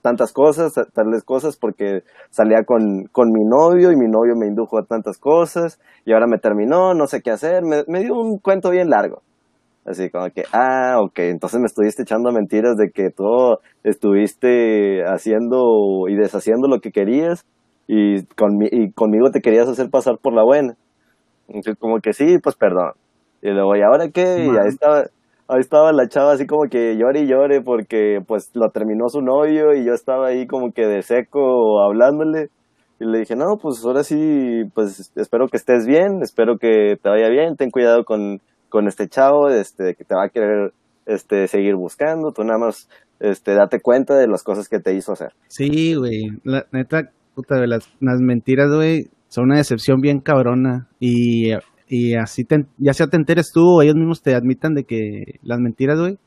[0.03, 4.47] tantas cosas, ta- tales cosas, porque salía con, con mi novio y mi novio me
[4.47, 8.15] indujo a tantas cosas y ahora me terminó, no sé qué hacer, me, me dio
[8.15, 9.23] un cuento bien largo.
[9.85, 16.09] Así como que, ah, ok, entonces me estuviste echando mentiras de que tú estuviste haciendo
[16.09, 17.45] y deshaciendo lo que querías
[17.87, 20.75] y, conmi- y conmigo te querías hacer pasar por la buena.
[21.49, 22.93] Entonces, como que sí, pues perdón.
[23.43, 24.47] Y luego, ¿y ahora qué?
[24.51, 25.05] Y ahí estaba,
[25.51, 29.21] ahí estaba la chava así como que llore y llore porque pues lo terminó su
[29.21, 32.49] novio y yo estaba ahí como que de seco hablándole.
[33.01, 37.09] Y le dije, no, pues ahora sí, pues espero que estés bien, espero que te
[37.09, 40.73] vaya bien, ten cuidado con, con este chavo, este, que te va a querer
[41.07, 45.13] este, seguir buscando, tú nada más este, date cuenta de las cosas que te hizo
[45.13, 45.33] hacer.
[45.49, 46.29] Sí, güey.
[46.45, 50.89] La neta, puta, las, las mentiras, güey, son una decepción bien cabrona.
[50.99, 51.53] Y,
[51.93, 55.41] y así, te, ya sea te enteres tú o ellos mismos te admitan de que
[55.43, 56.19] las mentiras, güey,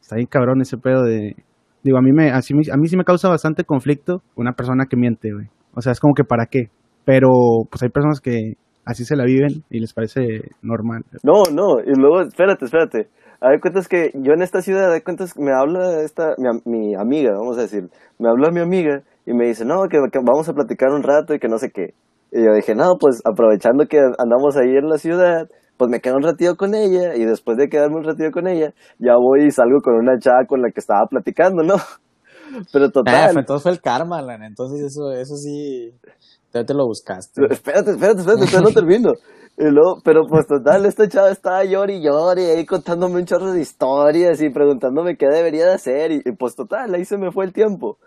[0.00, 1.34] está bien cabrón ese pedo de...
[1.82, 5.32] Digo, a mí, me, a mí sí me causa bastante conflicto una persona que miente,
[5.32, 5.48] güey.
[5.74, 6.68] O sea, es como que para qué.
[7.04, 7.28] Pero,
[7.68, 8.52] pues hay personas que
[8.84, 10.20] así se la viven y les parece
[10.62, 11.02] normal.
[11.24, 13.08] No, no, y luego, espérate, espérate.
[13.40, 16.94] A ver, cuentas que yo en esta ciudad, de cuentas, me habla esta, mi, mi
[16.94, 20.52] amiga, vamos a decir, me habla mi amiga y me dice, no, que vamos a
[20.52, 21.94] platicar un rato y que no sé qué.
[22.32, 26.16] Y yo dije, no, pues aprovechando que andamos ahí en la ciudad, pues me quedo
[26.16, 29.50] un ratito con ella y después de quedarme un ratito con ella, ya voy y
[29.50, 31.76] salgo con una chava con la que estaba platicando, ¿no?
[32.72, 34.42] Pero Ah, total, fue- entonces fue el karma, Alan.
[34.42, 35.92] Entonces eso, eso sí,
[36.52, 37.42] ya te lo buscaste.
[37.50, 39.12] Espérate, espérate, espérate, todavía no termino.
[39.58, 43.52] Y luego, pero pues total, esta chava estaba llori y llori ahí contándome un chorro
[43.52, 47.30] de historias y preguntándome qué debería de hacer y, y, pues total, ahí se me
[47.30, 47.98] fue el tiempo.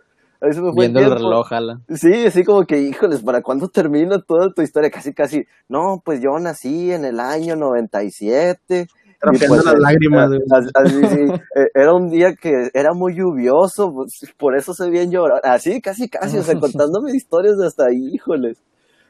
[0.44, 1.48] Me fue Viendo el reloj.
[1.90, 4.90] Sí, así como que, híjoles, ¿para cuándo termina toda tu historia?
[4.92, 8.88] Casi, casi, no, pues yo nací en el año 97.
[9.32, 10.30] y, pues, las eh, lágrimas,
[10.76, 11.22] así, sí,
[11.56, 15.40] eh, era un día que era muy lluvioso, pues, por eso se bien llorar.
[15.44, 18.62] Así, casi, casi, o sea, contándome historias de hasta ahí, híjoles.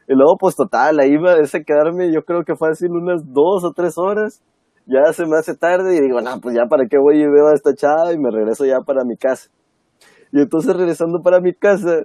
[0.07, 3.71] Y luego, pues total, ahí me hace quedarme, yo creo que fácil unas dos o
[3.71, 4.43] tres horas.
[4.85, 7.47] Ya se me hace tarde y digo, no, pues ya para qué voy y veo
[7.47, 9.49] a esta chava y me regreso ya para mi casa.
[10.33, 12.01] Y entonces regresando para mi casa,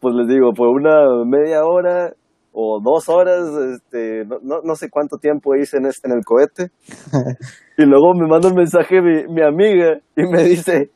[0.00, 2.12] pues les digo, por una media hora
[2.52, 6.22] o dos horas, este, no, no, no sé cuánto tiempo hice en, este, en el
[6.22, 6.70] cohete.
[7.78, 10.90] y luego me manda un mensaje mi, mi amiga y me dice,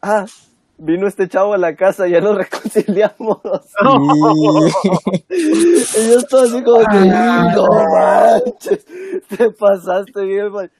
[0.00, 0.24] ah,
[0.78, 3.38] vino este chavo a la casa, ya nos reconciliamos.
[5.30, 7.00] y yo estaba así como que,
[7.54, 8.86] no manches,
[9.28, 10.70] te pasaste bien, man".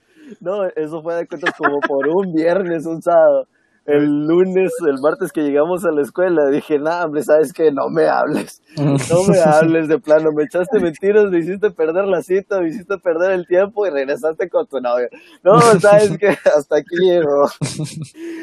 [0.40, 3.46] No, eso fue de cuentas como por un viernes, un sábado.
[3.90, 7.72] El lunes, el martes que llegamos a la escuela, dije, nah, hombre, ¿sabes qué?
[7.72, 8.62] No me hables.
[8.76, 10.30] No me hables de plano.
[10.32, 14.48] Me echaste mentiras, me hiciste perder la cita, me hiciste perder el tiempo y regresaste
[14.48, 15.08] con tu novia.
[15.42, 16.28] No, ¿sabes qué?
[16.56, 16.96] Hasta aquí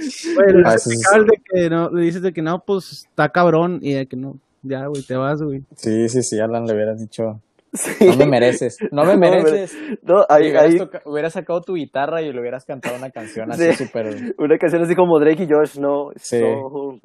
[0.09, 4.07] sí, explicabas de que no, le dices de que no, pues está cabrón y de
[4.07, 5.63] que no, ya, güey, te vas, güey.
[5.75, 7.41] Sí, sí, sí, Alan, le hubieras dicho,
[7.73, 8.07] Sí.
[8.07, 9.77] no me mereces, no me mereces.
[10.03, 13.51] No, ahí, hubieras, ahí, toca- hubieras sacado tu guitarra y le hubieras cantado una canción
[13.53, 13.67] Sí.
[13.69, 14.33] así súper...
[14.37, 16.39] una canción así como Drake y Josh, no, Sí.
[16.39, 16.99] so.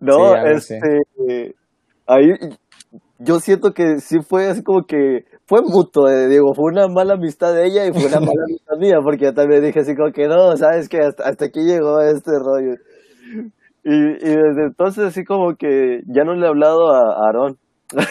[0.00, 1.54] No, Sí, este,
[2.06, 2.28] ahí
[3.20, 7.14] yo siento que sí fue así como que fue mutuo, eh, digo, fue una mala
[7.14, 10.12] amistad de ella y fue una mala amistad mía, porque yo también dije así como
[10.12, 12.74] que no, sabes que hasta, hasta aquí llegó este rollo.
[13.84, 17.56] Y, y desde entonces así como que ya no le he hablado a a Aarón.
[17.88, 18.04] Pero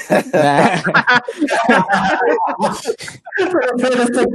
[4.04, 4.28] este.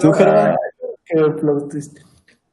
[0.00, 0.56] ¿Tú, Germán?
[1.04, 1.98] Qué plot twist.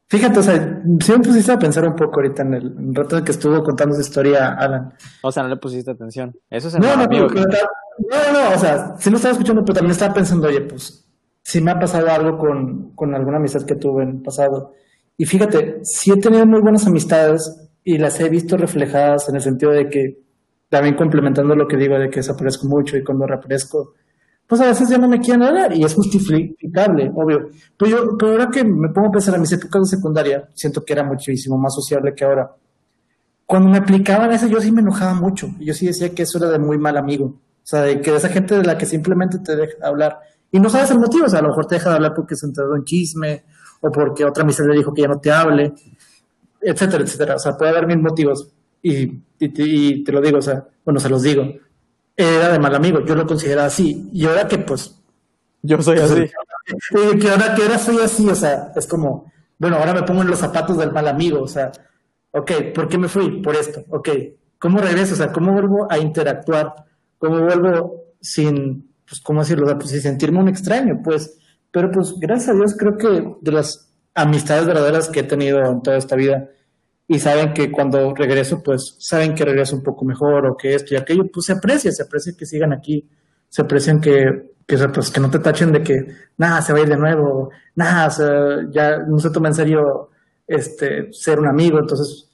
[0.08, 3.32] Fíjate, o sea, sí me pusiste a pensar un poco ahorita en el, rato que
[3.32, 4.94] estuvo contando su historia Alan.
[5.24, 6.36] O sea, no le pusiste atención.
[6.50, 7.28] Eso es No, no, amigo.
[7.28, 11.10] no, no, no, o sea, sí lo estaba escuchando, pero también estaba pensando, oye, pues,
[11.42, 14.74] si me ha pasado algo con, con alguna amistad que tuve en el pasado.
[15.18, 19.42] Y fíjate, sí he tenido muy buenas amistades y las he visto reflejadas en el
[19.42, 20.23] sentido de que,
[20.74, 23.94] también complementando lo que digo de que desaparezco mucho y cuando reaparezco,
[24.48, 27.50] pues a veces ya no me quieren hablar y es justificable, obvio.
[27.78, 30.84] Pero yo, pero ahora que me pongo a pensar en mis épocas de secundaria, siento
[30.84, 32.56] que era muchísimo más sociable que ahora.
[33.46, 35.48] Cuando me aplicaban eso, yo sí me enojaba mucho.
[35.60, 37.26] Yo sí decía que eso era de muy mal amigo.
[37.26, 40.22] O sea, de que esa gente de la que simplemente te deja hablar.
[40.52, 41.26] Y no sabes el motivo.
[41.28, 43.44] O sea, a lo mejor te deja de hablar porque se enteró en chisme
[43.80, 45.72] o porque otra amistad dijo que ya no te hable,
[46.60, 47.36] etcétera, etcétera.
[47.36, 48.52] O sea, puede haber mil motivos.
[48.84, 49.04] Y,
[49.40, 51.44] y, te- y te lo digo, o sea, bueno, se los digo.
[52.16, 53.04] Era de mal amigo.
[53.06, 54.10] Yo lo consideraba así.
[54.14, 55.00] Y ahora que, pues,
[55.64, 56.26] Yo soy así.
[57.16, 60.22] y que ahora, que ahora soy así, o sea, es como, bueno, ahora me pongo
[60.22, 61.72] en los zapatos del mal amigo, o sea,
[62.32, 63.42] ok, ¿por qué me fui?
[63.42, 64.10] Por esto, ok,
[64.60, 65.14] ¿cómo regreso?
[65.14, 66.74] O sea, ¿cómo vuelvo a interactuar?
[67.18, 69.66] ¿Cómo vuelvo sin, pues, ¿cómo decirlo?
[69.66, 71.38] O sea, pues, sin sentirme un extraño, pues,
[71.72, 75.82] pero pues, gracias a Dios, creo que de las amistades verdaderas que he tenido en
[75.82, 76.50] toda esta vida,
[77.08, 80.94] y saben que cuando regreso, pues, saben que regreso un poco mejor, o que esto
[80.94, 83.08] y aquello, pues se aprecia, se aprecia que sigan aquí,
[83.50, 86.06] se aprecian que, que, pues, que no te tachen de que,
[86.38, 88.30] nada, se va a ir de nuevo, nada, o sea,
[88.72, 90.10] ya no se toma en serio
[90.48, 92.30] este, ser un amigo, entonces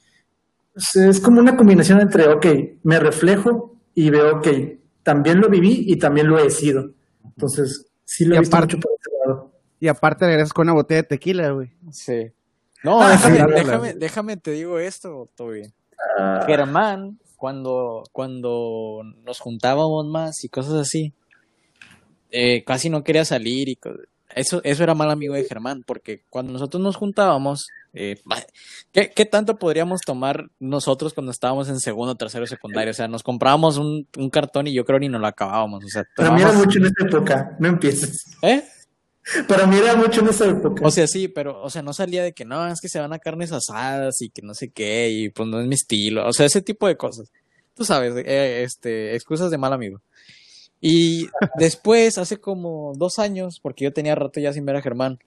[0.95, 2.45] es- como una combinación entre, ok,
[2.83, 6.91] me reflejo y veo que también lo viví y también lo he sido.
[7.25, 9.51] Entonces, sí lo Y he visto aparte- mucho por ese lado.
[9.79, 11.71] Y aparte regresas con una botella de tequila, güey.
[11.91, 12.31] Sí.
[12.83, 15.63] No, Ah, déjame, sí, déjame, déjame te digo esto, Toby.
[16.17, 21.13] Ah, Germán, cuando, cuando nos juntábamos más y cosas así,
[22.31, 23.91] eh, casi no quería salir y co-
[24.35, 28.21] eso, eso era mal amigo de Germán, porque cuando nosotros nos juntábamos, eh,
[28.91, 32.91] ¿qué, qué tanto podríamos tomar nosotros cuando estábamos en segundo, tercero, secundario?
[32.91, 35.83] O sea, nos comprábamos un, un cartón y yo creo ni nos lo acabábamos.
[35.83, 38.23] O sea, tomábamos- mucho en esa época, no empieces.
[38.43, 38.63] ¿Eh?
[39.47, 40.85] Para mí era mucho en esa época.
[40.85, 43.13] O sea, sí, pero, o sea, no salía de que no, es que se van
[43.13, 46.27] a carnes asadas y que no sé qué, y pues no es mi estilo.
[46.27, 47.31] O sea, ese tipo de cosas.
[47.75, 50.01] Tú sabes, eh, este, excusas de mal amigo.
[50.81, 55.19] Y después, hace como dos años, porque yo tenía rato ya sin ver a Germán.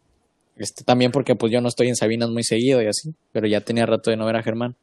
[0.57, 3.63] Este, también porque pues yo no estoy en Sabinas muy seguido y así, pero ya
[3.63, 4.77] tenía rato de no ver a Germán.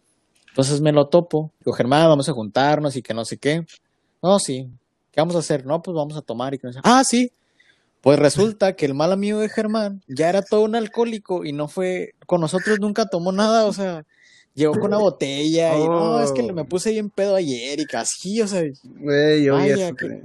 [0.49, 1.51] Entonces me lo topo.
[1.59, 3.65] Digo, Germán, vamos a juntarnos y que no sé qué.
[4.21, 4.67] No, sí.
[5.11, 5.65] ¿Qué vamos a hacer?
[5.65, 6.79] No, pues vamos a tomar y que no sé.
[6.83, 7.31] Ah, sí.
[8.01, 11.67] Pues resulta que el mal amigo de Germán ya era todo un alcohólico y no
[11.67, 14.05] fue, con nosotros nunca tomó nada, o sea,
[14.53, 16.53] llegó con una botella y no, es que Oh.
[16.53, 20.21] me puse bien pedo ayer y casi, o sea, Güey, yo vaya, eso, que-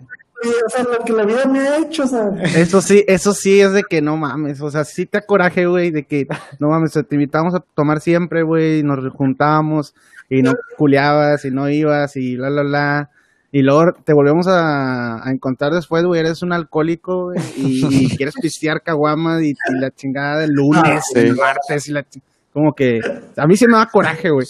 [0.66, 3.60] o sea, lo que la vida me ha hecho, o sea, Eso sí, eso sí
[3.60, 6.26] es de que no mames, o sea, sí te coraje, güey, de que
[6.60, 9.94] no mames, te invitábamos a tomar siempre, güey, nos juntábamos
[10.30, 13.10] y no culeabas y no ibas y la, la, la.
[13.56, 18.08] Y luego te volvemos a, a encontrar después, güey, eres un alcohólico, güey, y, y
[18.16, 21.20] quieres pistear caguamas y, y la chingada del lunes, Ah, sí.
[21.20, 22.04] el martes y la
[22.52, 22.98] como que
[23.36, 24.46] a mí sí me da coraje, güey.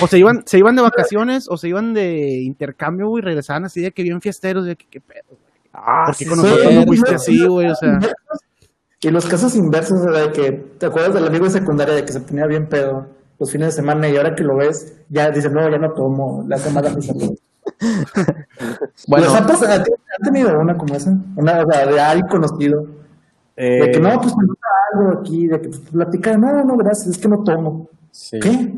[0.00, 3.64] O se iban, se iban de vacaciones o se iban de intercambio, güey, y regresaban
[3.64, 5.38] así de que bien fiesteros, de que qué pedo.
[5.72, 7.68] ah, ¿Por qué sí, con nosotros no fuiste así, güey?
[7.68, 7.98] O sea,
[9.00, 12.12] Y los casos inversos era de que, ¿te acuerdas del amigo de secundaria de que
[12.12, 13.06] se ponía bien pedo
[13.38, 16.44] los fines de semana y ahora que lo ves, ya dice, no, ya no tomo,
[16.48, 17.38] le hace mal a mis amigos?
[19.06, 19.72] Bueno, ¿Les ha pasado?
[19.84, 21.16] ¿Han tenido una como esa?
[21.36, 22.86] Una, o sea, de alguien conocido.
[23.56, 27.08] De que no, pues me gusta algo aquí, de que pues, platica, no, no, gracias,
[27.08, 27.88] es que no tomo.
[28.10, 28.38] sí.
[28.40, 28.74] ¿Qué?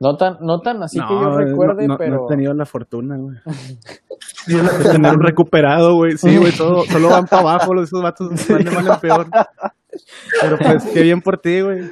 [0.00, 2.64] No tan, no tan así que yo recuerde, no, no, pero no he tenido la
[2.64, 3.36] fortuna, güey.
[4.46, 6.16] Yo la- de tener un recuperado, güey.
[6.16, 9.26] Sí, güey, todo, solo van para abajo, los esos vatos van de mal en peor.
[10.40, 11.90] Pero pues, qué bien por ti, güey.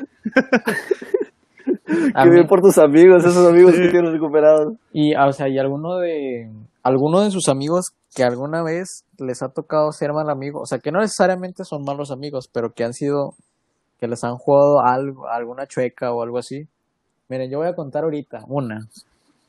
[1.86, 4.74] Qué bien por tus amigos, esos amigos que tienes recuperados.
[4.92, 6.48] Y, o sea, y alguno de,
[6.82, 10.78] alguno de sus amigos que alguna vez les ha tocado ser mal amigo, o sea,
[10.78, 13.34] que no necesariamente son malos amigos, pero que han sido,
[14.00, 16.66] que les han jugado algo, alguna chueca o algo así.
[17.28, 18.88] Miren, yo voy a contar ahorita una,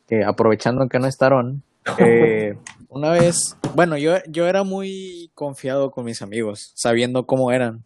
[0.08, 1.63] que aprovechando que no estaron,
[1.99, 2.58] eh,
[2.89, 7.84] una vez, bueno, yo, yo era muy confiado con mis amigos, sabiendo cómo eran,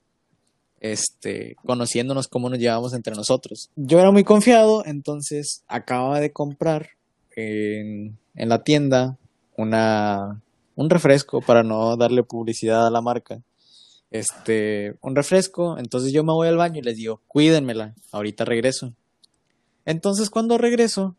[0.82, 3.70] este, conociéndonos cómo nos llevábamos entre nosotros.
[3.76, 6.90] Yo era muy confiado, entonces acababa de comprar
[7.36, 9.18] en, en la tienda
[9.56, 10.42] una,
[10.76, 13.42] un refresco para no darle publicidad a la marca.
[14.10, 18.94] Este, un refresco, entonces yo me voy al baño y les digo, cuídenmela, ahorita regreso.
[19.86, 21.16] Entonces cuando regreso,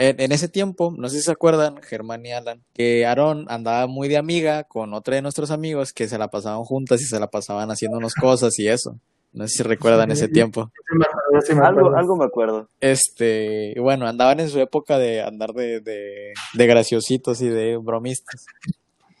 [0.00, 3.86] en, en ese tiempo, no sé si se acuerdan, Germán y Alan, que Aarón andaba
[3.86, 7.20] muy de amiga con otra de nuestros amigos que se la pasaban juntas y se
[7.20, 8.96] la pasaban haciéndonos cosas y eso.
[9.32, 10.72] No sé si recuerdan ese tiempo.
[11.46, 12.66] Sí me Algo, algo me acuerdo.
[12.80, 18.46] Este, bueno, andaban en su época de andar de, de, de graciositos y de bromistas.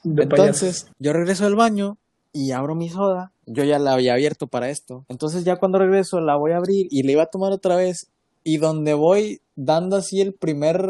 [0.02, 1.98] De Entonces, yo regreso del baño
[2.32, 3.32] y abro mi soda.
[3.46, 5.04] Yo ya la había abierto para esto.
[5.08, 8.08] Entonces, ya cuando regreso, la voy a abrir y la iba a tomar otra vez.
[8.42, 10.82] Y donde voy dando así el primer.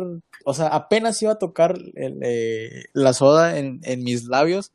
[0.45, 4.73] O sea, apenas iba a tocar el, eh, la soda en, en mis labios.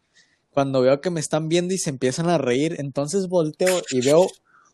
[0.52, 2.76] Cuando veo que me están viendo y se empiezan a reír.
[2.80, 4.28] Entonces volteo y veo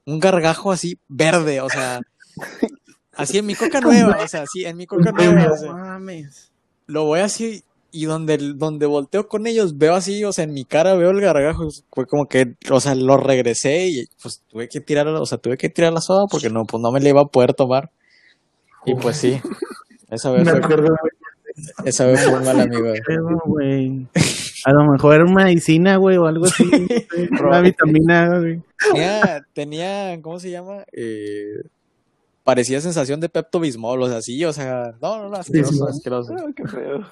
[0.05, 1.61] un gargajo así verde.
[1.61, 2.01] O sea,
[3.13, 4.17] así en mi coca nueva.
[4.23, 5.51] O sea, así en mi coca nueva.
[5.51, 6.51] o sea mames.
[6.87, 10.65] lo voy así y donde, donde volteo con ellos veo así, o sea, en mi
[10.65, 14.80] cara veo el gargajo, fue como que, o sea, lo regresé y pues tuve que
[14.80, 17.21] tirar, o sea, tuve que tirar la soda porque no, pues no me la iba
[17.21, 17.91] a poder tomar.
[18.86, 19.39] Y pues sí,
[20.10, 20.95] esa vez Me fue, acuerdo.
[21.86, 22.88] esa vez fue un mal amigo.
[24.63, 26.63] A lo mejor era una medicina, güey, o algo así.
[27.41, 28.62] una vitamina, güey.
[28.77, 30.86] Tenía, tenía, ¿cómo se llama?
[30.93, 31.63] Eh,
[32.43, 35.82] parecía sensación de Pepto Bismol, o sea, sí, o sea, no, no, no, asqueroso, sí.
[35.89, 36.36] asqueroso.
[36.38, 37.06] Ah, qué feo.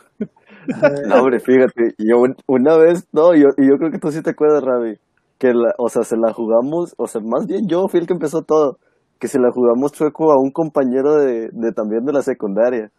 [1.08, 4.22] No, hombre, fíjate, yo un- una vez, no, yo, y yo creo que tú sí
[4.22, 4.98] te acuerdas, Ravi,
[5.38, 8.14] que la, o sea, se la jugamos, o sea, más bien yo fui el que
[8.14, 8.78] empezó todo,
[9.20, 12.92] que se la jugamos chueco a un compañero de, de también de la secundaria,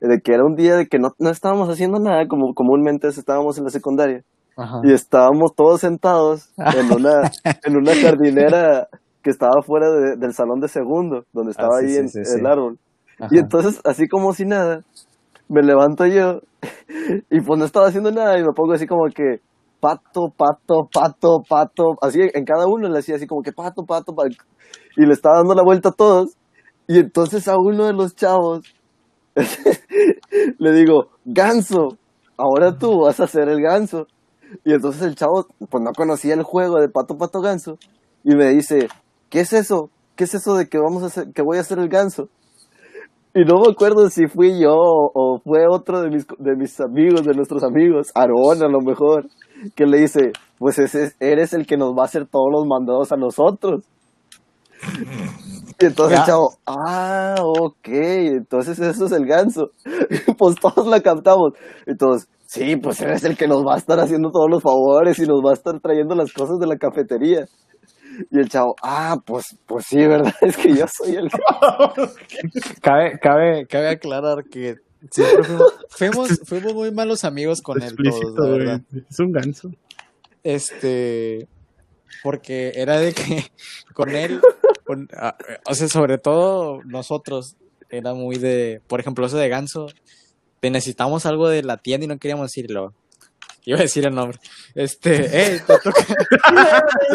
[0.00, 3.56] de que era un día de que no, no estábamos haciendo nada, como comúnmente estábamos
[3.58, 4.22] en la secundaria,
[4.56, 4.80] Ajá.
[4.84, 7.22] y estábamos todos sentados en una,
[7.64, 8.88] en una jardinera
[9.22, 12.08] que estaba fuera de- del salón de segundo, donde estaba Ah, sí, ahí sí, en
[12.08, 12.78] sí, el árbol.
[13.18, 13.28] Ajá.
[13.34, 14.82] Y entonces, así como si nada,
[15.48, 16.40] me levanto yo
[17.30, 19.40] y pues no estaba haciendo nada y me pongo así como que
[19.80, 24.14] pato, pato, pato, pato, así en cada uno le hacía así como que pato, pato,
[24.14, 24.36] pato,
[24.96, 26.36] y le estaba dando la vuelta a todos.
[26.88, 28.64] Y entonces a uno de los chavos
[30.58, 31.98] le digo, ganso,
[32.36, 34.06] ahora tú vas a ser el ganso.
[34.64, 37.78] Y entonces el chavo, pues no conocía el juego de pato, pato, ganso,
[38.24, 38.88] y me dice,
[39.28, 39.90] ¿qué es eso?
[40.14, 42.28] ¿Qué es eso de que vamos a hacer, que voy a ser el ganso?
[43.38, 47.22] Y no me acuerdo si fui yo o, fue otro de mis, de mis amigos,
[47.22, 49.26] de nuestros amigos, Aarón a lo mejor,
[49.74, 53.12] que le dice, pues ese, eres el que nos va a hacer todos los mandados
[53.12, 53.84] a nosotros.
[55.78, 56.20] Y entonces Ya.
[56.22, 59.68] el chavo, ah, ok, entonces eso es el ganso.
[60.38, 61.52] pues todos la captamos.
[61.84, 65.26] Entonces, sí, pues eres el que nos va a estar haciendo todos los favores y
[65.26, 67.44] nos va a estar trayendo las cosas de la cafetería.
[68.30, 70.34] Y el chavo, ah, pues, pues sí, ¿verdad?
[70.40, 71.30] Es que yo soy el
[72.80, 74.76] Cabe, cabe, cabe aclarar que
[75.10, 78.58] siempre fuimos, fuimos, fuimos muy malos amigos con él todos, Explícito, la güey.
[78.58, 78.80] verdad.
[79.10, 79.70] Es un ganso.
[80.42, 81.48] Este,
[82.22, 83.44] porque era de que
[83.92, 84.40] con él,
[84.84, 85.36] con- a-
[85.68, 87.56] o sea, sobre todo nosotros,
[87.90, 89.88] era muy de, por ejemplo, eso de ganso,
[90.62, 92.92] necesitamos algo de la tienda y no queríamos decirlo.
[93.66, 94.38] Iba a decir el nombre.
[94.74, 95.90] Este, eh, te toca,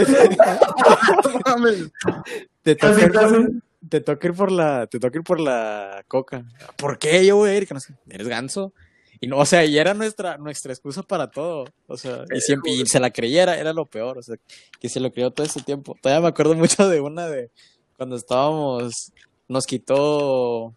[2.63, 3.51] te toca ir por-
[3.89, 6.43] te toca ir por la, te toca ir por la coca.
[6.77, 7.67] ¿Por qué yo voy a ir?
[7.67, 8.73] Que no sé, ¿Eres ganso?
[9.19, 11.65] Y no, o sea, y era nuestra, nuestra excusa para todo.
[11.87, 14.17] O sea, y siempre, y se la creyera, era lo peor.
[14.17, 14.35] O sea,
[14.79, 15.95] que se lo creyó todo ese tiempo.
[16.01, 17.51] Todavía me acuerdo mucho de una de
[17.97, 19.11] cuando estábamos,
[19.47, 20.73] nos quitó,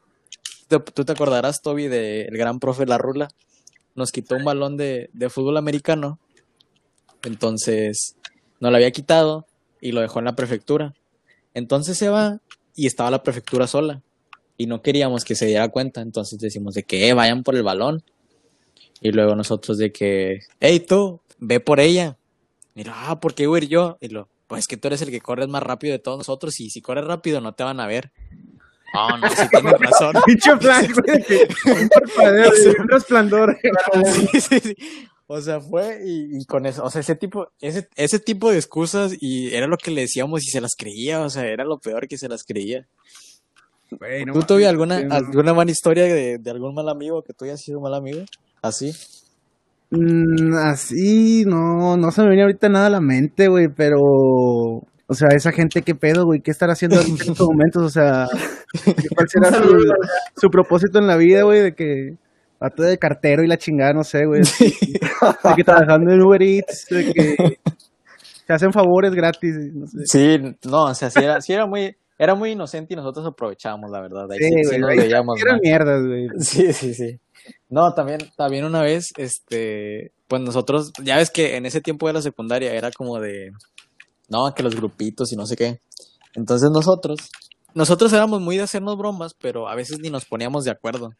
[0.68, 3.28] tú te acordarás, Toby, del gran profe La Rula.
[3.94, 6.18] Nos quitó un balón de, de fútbol americano.
[7.22, 8.16] Entonces,
[8.60, 9.46] nos lo había quitado
[9.80, 10.94] y lo dejó en la prefectura.
[11.54, 12.40] Entonces se va
[12.74, 14.02] y estaba la prefectura sola.
[14.56, 16.00] Y no queríamos que se diera cuenta.
[16.00, 18.02] Entonces decimos de que "Eh, vayan por el balón.
[19.00, 22.16] Y luego nosotros de que, hey tú, ve por ella.
[22.74, 23.98] Y lo, ah, ¿por qué voy a ir yo?
[24.00, 26.58] Y lo, pues que tú eres el que corres más rápido de todos nosotros.
[26.60, 28.12] Y si corres rápido no te van a ver.
[28.94, 30.14] No, no, sí tienes razón.
[30.26, 31.82] Pinche flash, güey.
[31.82, 33.58] Un parpadeo, güey, un resplandor.
[34.32, 34.74] Sí, sí, sí.
[35.26, 38.58] O sea, fue y, y con eso, o sea, ese tipo, ese, ese tipo de
[38.58, 41.78] excusas y era lo que le decíamos y se las creía, o sea, era lo
[41.78, 42.86] peor que se las creía.
[43.90, 45.14] Güey, no ¿Tú tuviste alguna, no.
[45.14, 48.22] alguna mala historia de, de algún mal amigo que tú hayas sido mal amigo?
[48.60, 48.92] Así.
[49.90, 54.82] Mm, así, no, no se me viene ahorita nada a la mente, güey, pero...
[55.06, 56.40] O sea, esa gente, ¿qué pedo, güey?
[56.40, 57.82] ¿Qué estará haciendo en estos momentos?
[57.82, 58.26] O sea,
[59.14, 59.78] ¿cuál será su,
[60.36, 61.60] su propósito en la vida, güey?
[61.60, 62.14] De que...
[62.58, 64.40] Pato de cartero y la chingada, no sé, güey.
[64.42, 67.58] De que trabajando en Uber Eats, de que...
[68.46, 70.06] Se hacen favores gratis, no sé.
[70.06, 73.90] Sí, no, o sea, sí era, sí era muy, era muy inocente y nosotros aprovechábamos,
[73.90, 74.30] la verdad.
[74.30, 75.60] Ahí Sí, sí, sí güey, nos ahí veíamos mal.
[75.62, 76.28] mierdas, güey.
[76.40, 77.18] Sí, sí, sí.
[77.68, 82.12] No, también, también una vez, este, pues nosotros, ya ves que en ese tiempo de
[82.14, 83.50] la secundaria era como de,
[84.28, 85.80] no, que los grupitos y no sé qué.
[86.34, 87.18] Entonces nosotros,
[87.74, 91.10] nosotros éramos muy de hacernos bromas, pero a veces ni nos poníamos de acuerdo.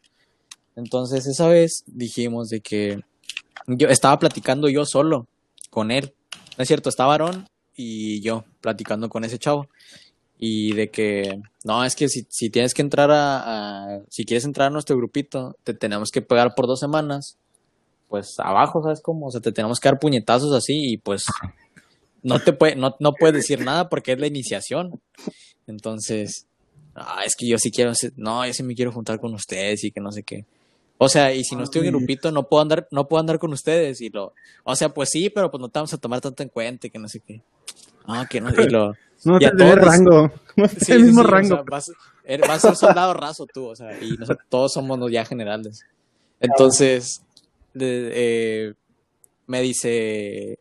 [0.76, 3.00] Entonces esa vez dijimos de que
[3.66, 5.26] yo estaba platicando yo solo
[5.70, 6.14] con él.
[6.58, 9.68] No es cierto, estaba Aarón y yo platicando con ese chavo.
[10.36, 14.44] Y de que, no, es que si, si tienes que entrar a, a- si quieres
[14.44, 17.38] entrar a nuestro grupito, te tenemos que pegar por dos semanas,
[18.08, 19.26] pues abajo, ¿sabes cómo?
[19.26, 21.24] O sea, te tenemos que dar puñetazos así y pues
[22.24, 25.00] no te puede, no, no puedes decir nada porque es la iniciación.
[25.66, 26.46] Entonces,
[26.94, 29.90] ah, es que yo sí quiero, no, yo sí me quiero juntar con ustedes y
[29.92, 30.44] que no sé qué.
[30.98, 33.52] O sea, y si no estoy en grupito, no puedo andar, no puedo andar con
[33.52, 36.42] ustedes y lo, o sea, pues sí, pero pues no te vamos a tomar tanto
[36.42, 37.42] en cuenta y que no sé qué.
[38.06, 38.94] Ah, que no, y lo,
[39.24, 40.30] No Y a todos- rango.
[40.56, 41.54] No Sí, el mismo sí, o rango.
[41.56, 41.90] sea, vas,
[42.24, 45.84] er- vas a ser soldado raso tú, o sea, y nosotros todos somos ya generales.
[46.40, 47.22] Entonces,
[47.72, 48.74] de- eh,
[49.48, 50.58] me dice,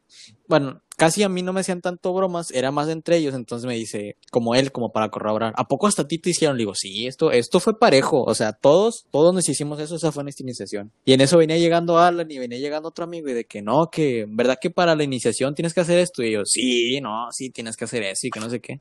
[0.48, 3.76] bueno, casi a mí no me hacían tanto bromas, era más entre ellos, entonces me
[3.76, 6.56] dice, como él, como para corroborar, ¿a poco hasta ti te hicieron?
[6.56, 10.14] Le digo, sí, esto, esto fue parejo, o sea, todos, todos nos hicimos eso, esa
[10.14, 10.94] fue nuestra iniciación.
[11.04, 13.90] Y en eso venía llegando Alan y venía llegando otro amigo y de que no,
[13.92, 16.24] que, ¿verdad que para la iniciación tienes que hacer esto?
[16.24, 18.80] Y yo, sí, no, sí, tienes que hacer eso y que no sé qué.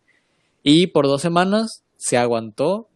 [0.63, 2.87] Y por dos semanas se aguantó,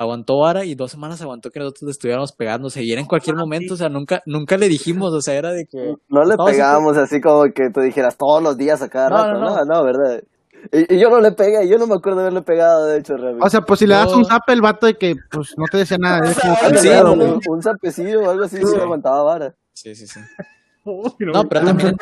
[0.00, 3.36] aguantó vara y dos semanas aguantó que nosotros le estuviéramos pegándose y era en cualquier
[3.36, 5.94] momento, o sea, nunca, nunca le dijimos, o sea, era de que...
[6.08, 9.16] No le sí, pegábamos así como que tú dijeras todos los días a cada No,
[9.16, 9.38] rato.
[9.40, 9.84] no, No, no.
[9.84, 10.22] ¿verdad?
[10.72, 13.16] Y, y yo no le pegué, yo no me acuerdo de haberle pegado, de hecho,
[13.16, 13.40] Rami.
[13.42, 14.16] O sea, pues si le das No.
[14.18, 16.30] un zap el vato de que pues no te decía nada.
[16.30, 17.38] es como, Algo sí, así, no, un, no.
[17.48, 19.54] un zapecillo o algo así, sí aguantaba vara.
[19.74, 20.20] Sí, sí, sí.
[20.84, 21.94] "Uy, No, pero también...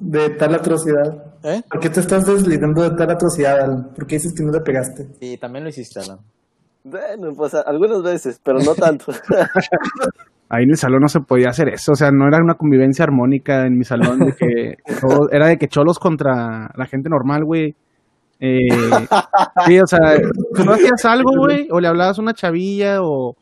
[0.00, 1.24] de tal atrocidad.
[1.44, 1.62] ¿Eh?
[1.70, 3.90] ¿Por qué te estás deslindando de tal atrocidad, Alan?
[3.94, 5.08] ¿Por qué dices que no le pegaste?
[5.20, 6.18] Sí, también lo hiciste, Alan.
[6.84, 9.06] Bueno, pues algunas veces, pero no tanto.
[10.50, 13.04] Ahí en el salón no se podía hacer eso, o sea, no era una convivencia
[13.04, 17.44] armónica en mi salón, de que todo- era de que cholos contra la gente normal,
[17.44, 17.74] güey.
[18.40, 18.68] Eh,
[19.66, 20.00] sí, o sea,
[20.54, 23.34] tú hacías algo, güey, o le hablabas a una chavilla o,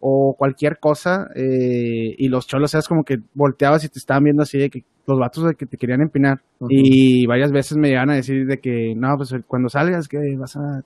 [0.00, 4.42] o cualquier cosa, eh, y los cholos, eras como que volteabas y te estaban viendo
[4.44, 6.40] así de que los vatos de que te querían empinar.
[6.68, 10.56] Y varias veces me llegaban a decir de que, no, pues cuando salgas, que vas
[10.56, 10.82] a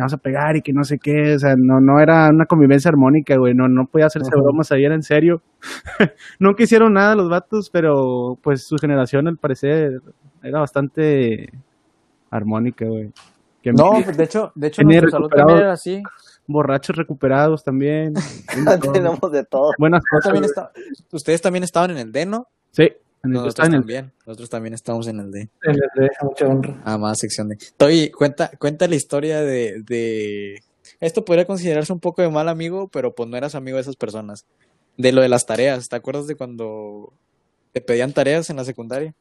[0.00, 2.46] te vas a pegar y que no sé qué, o sea, no, no era una
[2.46, 4.40] convivencia armónica, güey, no, no podía hacerse Ajá.
[4.40, 5.42] bromas ahí, era en serio.
[6.38, 10.00] Nunca hicieron nada los vatos, pero pues su generación al parecer
[10.42, 11.50] era bastante
[12.30, 13.10] armónica, güey.
[13.62, 16.02] Que No, mi- pues, de hecho, de hecho, nuestro salón también era así.
[16.46, 18.14] borrachos recuperados también.
[18.94, 19.72] Tenemos de todo.
[19.78, 20.32] Buenas cosas.
[20.32, 20.50] también
[21.12, 22.46] Ustedes también estaban en el D, ¿no?
[22.70, 22.88] Sí,
[23.22, 24.12] en el- Nosotros en el- también.
[24.26, 25.48] Nosotros también estamos en el D.
[25.62, 26.80] Se les deja mucha honra.
[26.84, 27.58] Ah, más sección de.
[27.76, 30.62] Toby, cuenta, cuenta la historia de, de.
[31.00, 33.96] Esto podría considerarse un poco de mal amigo, pero pues no eras amigo de esas
[33.96, 34.44] personas.
[34.96, 35.88] De lo de las tareas.
[35.88, 37.12] ¿Te acuerdas de cuando
[37.72, 39.14] te pedían tareas en la secundaria?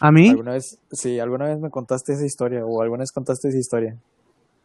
[0.00, 0.28] ¿A mí?
[0.28, 2.64] ¿Alguna vez, sí, alguna vez me contaste esa historia?
[2.64, 3.96] ¿O alguna vez contaste esa historia?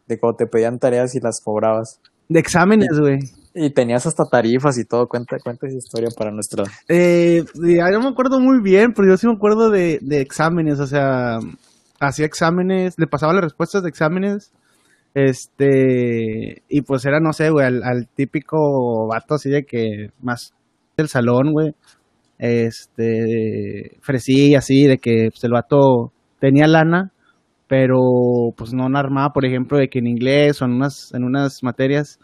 [0.08, 2.00] De cuando te pedían tareas y las cobrabas.
[2.30, 3.20] De exámenes, güey.
[3.54, 5.08] Y tenías hasta tarifas y todo.
[5.08, 6.64] Cuenta, cuenta esa historia para nuestro.
[6.88, 10.88] Eh, ya me acuerdo muy bien, pero yo sí me acuerdo de, de exámenes, o
[10.88, 11.40] sea,
[12.00, 14.52] hacía exámenes, le pasaba las respuestas de exámenes,
[15.14, 20.54] este, y pues era, no sé, güey, al, al típico vato así de que más
[20.98, 21.74] del salón, güey,
[22.40, 27.12] este, fresí así, de que pues, el vato tenía lana,
[27.68, 28.00] pero
[28.56, 32.20] pues no armaba, por ejemplo, de que en inglés o en unas, en unas materias,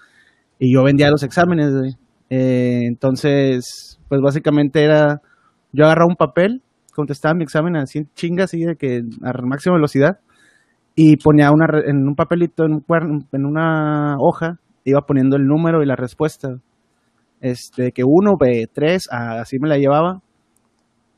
[0.60, 1.98] y yo vendía los exámenes.
[2.30, 5.22] Eh, entonces, pues básicamente era,
[5.72, 6.62] yo agarraba un papel,
[6.94, 10.20] contestaba mi examen así en chinga, así de que a máxima velocidad,
[10.96, 15.84] y ponía una, en un papelito, en, un en una hoja, iba poniendo el número
[15.84, 16.58] y la respuesta.
[17.40, 20.22] Este, que uno, B, tres, así me la llevaba.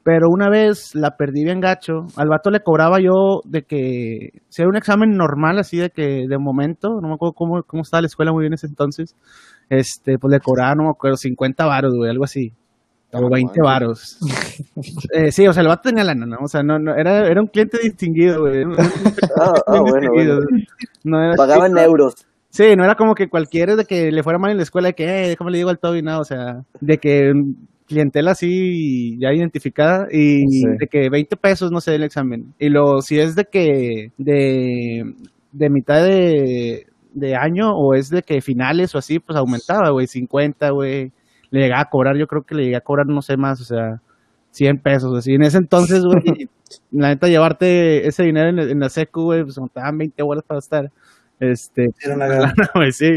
[0.09, 2.07] Pero una vez la perdí bien gacho.
[2.15, 6.25] Al vato le cobraba yo de que, si era un examen normal, así de que
[6.27, 9.15] de momento, no me acuerdo cómo, cómo estaba la escuela muy bien en ese entonces,
[9.69, 12.51] este, pues le cobraba, no me acuerdo, 50 varos, güey, algo así.
[13.11, 14.17] O 20 varos.
[15.13, 16.37] Eh, sí, o sea, el vato tenía lana, ¿no?
[16.43, 18.63] O sea, no, no, era, era un cliente distinguido, güey.
[19.39, 20.37] Ah, ah, bueno, distinguido.
[20.37, 20.65] bueno.
[21.03, 22.13] No era Pagaba en así, euros.
[22.49, 24.95] Sí, no era como que cualquiera de que le fuera mal en la escuela, de
[24.95, 27.31] que, eh, déjame le digo al Toby, no, o sea, de que
[27.89, 30.63] clientela así ya identificada y Sí.
[30.79, 32.53] de que 20 pesos, no sé, el examen.
[32.59, 35.13] Y lo, si es de que, de,
[35.51, 40.07] de mitad de, de año o es de que finales o así, pues aumentaba, güey,
[40.07, 41.11] 50, güey.
[41.51, 43.63] Le llegaba a cobrar, yo creo que le llegué a cobrar, no sé más, o
[43.65, 44.01] sea,
[44.51, 45.33] 100 pesos, así.
[45.33, 46.47] En ese entonces, güey,
[46.91, 50.43] la neta, llevarte ese dinero en, la- en la secu, güey, pues montaban 20 horas
[50.47, 50.91] para estar.
[51.39, 52.53] Este, Era una gana.
[52.91, 53.09] sí,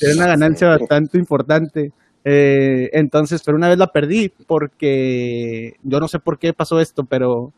[0.00, 1.92] era una ganancia bastante importante.
[2.24, 7.04] Eh, entonces, pero una vez la perdí porque yo no sé por qué pasó esto,
[7.04, 7.52] pero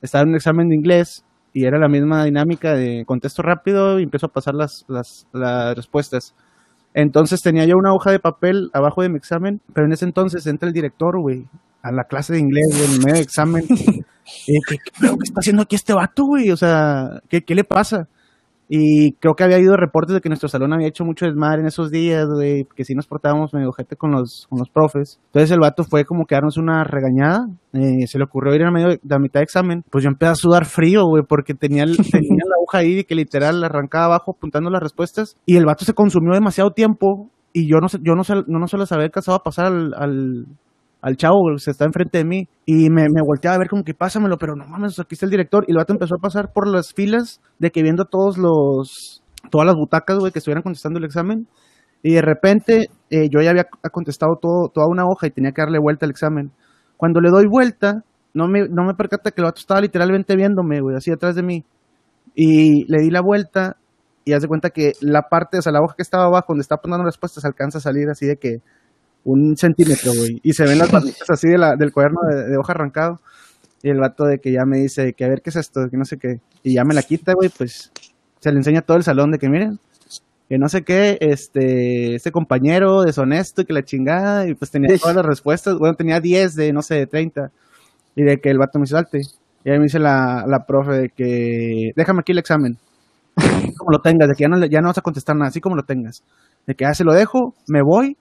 [0.00, 4.04] estaba en un examen de inglés y era la misma dinámica de contesto rápido y
[4.04, 6.34] empiezo a pasar las, las, las respuestas.
[6.94, 10.46] Entonces tenía yo una hoja de papel abajo de mi examen, pero en ese entonces
[10.46, 11.46] entra el director, güey,
[11.82, 13.64] a la clase de inglés, güey, en medio de examen.
[14.48, 14.78] Eh, ¿qué?
[14.78, 16.50] ¿Qué está haciendo aquí este vato, güey?
[16.50, 18.08] O sea, ¿qué, ¿qué le pasa?
[18.68, 21.66] Y creo que había habido reportes de que nuestro salón había hecho mucho desmadre en
[21.66, 25.20] esos días, güey, que sí nos portábamos medio gente con los, con los profes.
[25.26, 28.70] Entonces el vato fue como que darnos una regañada, eh, se le ocurrió ir a
[28.70, 29.84] medio de la mitad de examen.
[29.90, 33.62] Pues yo empecé a sudar frío, güey, porque tenía, tenía la aguja ahí que literal
[33.62, 35.36] arrancaba abajo apuntando las respuestas.
[35.46, 38.58] Y el vato se consumió demasiado tiempo y yo no sé, yo no sé, no,
[38.58, 40.46] no había alcanzado a pasar al, al,
[41.00, 43.94] al chavo, se está enfrente de mí, y me, me volteaba a ver como que
[43.94, 46.66] pásamelo, pero no mames, aquí está el director, y el vato empezó a pasar por
[46.68, 51.04] las filas de que viendo todos los, todas las butacas, güey, que estuvieran contestando el
[51.04, 51.46] examen,
[52.02, 55.62] y de repente eh, yo ya había contestado todo, toda una hoja y tenía que
[55.62, 56.52] darle vuelta al examen.
[56.96, 60.80] Cuando le doy vuelta, no me, no me percata que el vato estaba literalmente viéndome,
[60.80, 61.64] güey, así detrás de mí,
[62.34, 63.76] y le di la vuelta,
[64.24, 66.62] y haz de cuenta que la parte, o sea, la hoja que estaba abajo, donde
[66.62, 68.58] está poniendo respuestas, alcanza a salir así de que
[69.26, 70.40] un centímetro, güey.
[70.42, 73.20] Y se ven las barritas así de la, del cuaderno de, de hoja arrancado.
[73.82, 75.96] Y el vato de que ya me dice que a ver qué es esto, que
[75.96, 76.40] no sé qué.
[76.62, 77.92] Y ya me la quita, güey, pues
[78.40, 79.78] se le enseña a todo el salón de que miren,
[80.48, 84.96] que no sé qué, este, este compañero deshonesto y que la chingada, y pues tenía
[84.96, 87.50] todas las respuestas, bueno, tenía 10 de, no sé, de 30.
[88.14, 89.20] Y de que el vato me dice, salte.
[89.64, 92.78] Y ahí me dice la, la profe de que, déjame aquí el examen.
[93.34, 95.60] Así como lo tengas, de que ya no, ya no vas a contestar nada, así
[95.60, 96.22] como lo tengas.
[96.66, 98.16] De que ya se lo dejo, me voy,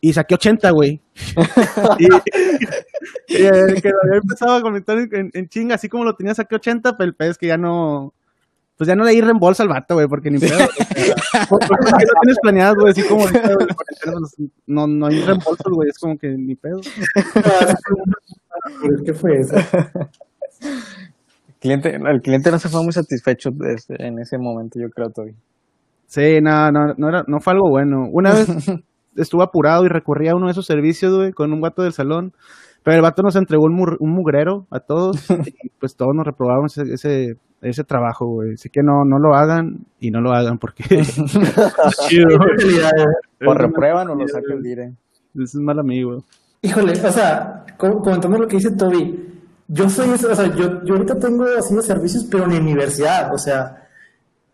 [0.00, 1.00] y saqué 80, güey.
[1.98, 6.04] y, y, eh, que lo había empezado a comentar en, en- en chinga, así como
[6.04, 8.14] lo tenía, saqué 80, pero el pedo es que ya no.
[8.76, 10.56] Pues ya no le di reembolso al vato, güey, porque ni pedo.
[11.50, 14.36] Porque no tienes planeado, güey, así como ahorita, güey, pues,
[14.66, 16.80] no, no hay reembolsos, güey, es como que ni pedo.
[19.04, 19.56] ¿Qué fue eso?
[20.60, 23.50] El cliente, el cliente no se fue muy satisfecho
[23.90, 25.34] en ese momento, yo creo, todavía.
[26.06, 28.08] Sí, no, no, no, era, no fue algo bueno.
[28.10, 28.48] Una vez
[29.20, 32.32] estuve apurado y recurrí a uno de esos servicios, güey, con un vato del salón.
[32.82, 35.30] Pero el vato nos entregó un, mur- un mugrero a todos
[35.62, 38.54] y pues todos nos reprobamos ese, ese, ese trabajo, güey.
[38.54, 41.14] Así que no, no lo hagan y no lo hagan porque es
[42.08, 42.28] chido.
[43.46, 44.92] O reprueban o lo sacan dire.
[45.38, 46.24] Es un mal amigo.
[46.62, 49.28] Híjole, o sea, co- comentando lo que dice Toby,
[49.68, 53.38] yo soy, ese- o sea, yo, yo ahorita tengo haciendo servicios, pero en universidad, o
[53.38, 53.76] sea,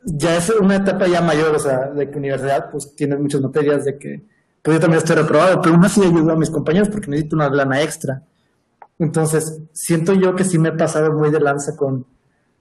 [0.04, 3.84] ya es una etapa ya mayor, o sea, de que universidad, pues tienes muchas materias
[3.84, 4.22] de que,
[4.66, 7.48] pues yo también estoy reprobado, pero aún así ayudo a mis compañeros porque necesito una
[7.48, 8.20] lana extra.
[8.98, 12.04] Entonces, siento yo que sí me he pasado muy de lanza con,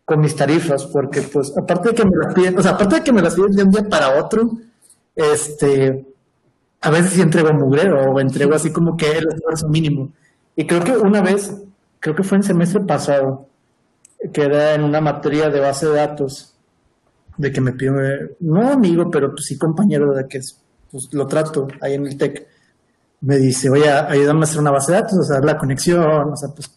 [0.06, 3.04] con mis tarifas, porque pues, aparte de que me las piden, o sea, aparte de
[3.04, 4.52] que me las piden de un día para otro,
[5.16, 6.06] este,
[6.80, 10.12] a veces sí entrego mugrero o entrego así como que el esfuerzo mínimo.
[10.56, 11.60] Y creo que una vez,
[12.00, 13.48] creo que fue en semestre pasado,
[14.32, 16.54] que era en una materia de base de datos,
[17.36, 17.96] de que me pidió,
[18.42, 20.40] no amigo, pero pues sí compañero de que
[20.96, 22.48] pues, lo trato ahí en el TEC.
[23.20, 26.38] Me dice, oye, ayúdame a hacer una base de datos, o sea, la conexión, o
[26.38, 26.72] sea, pues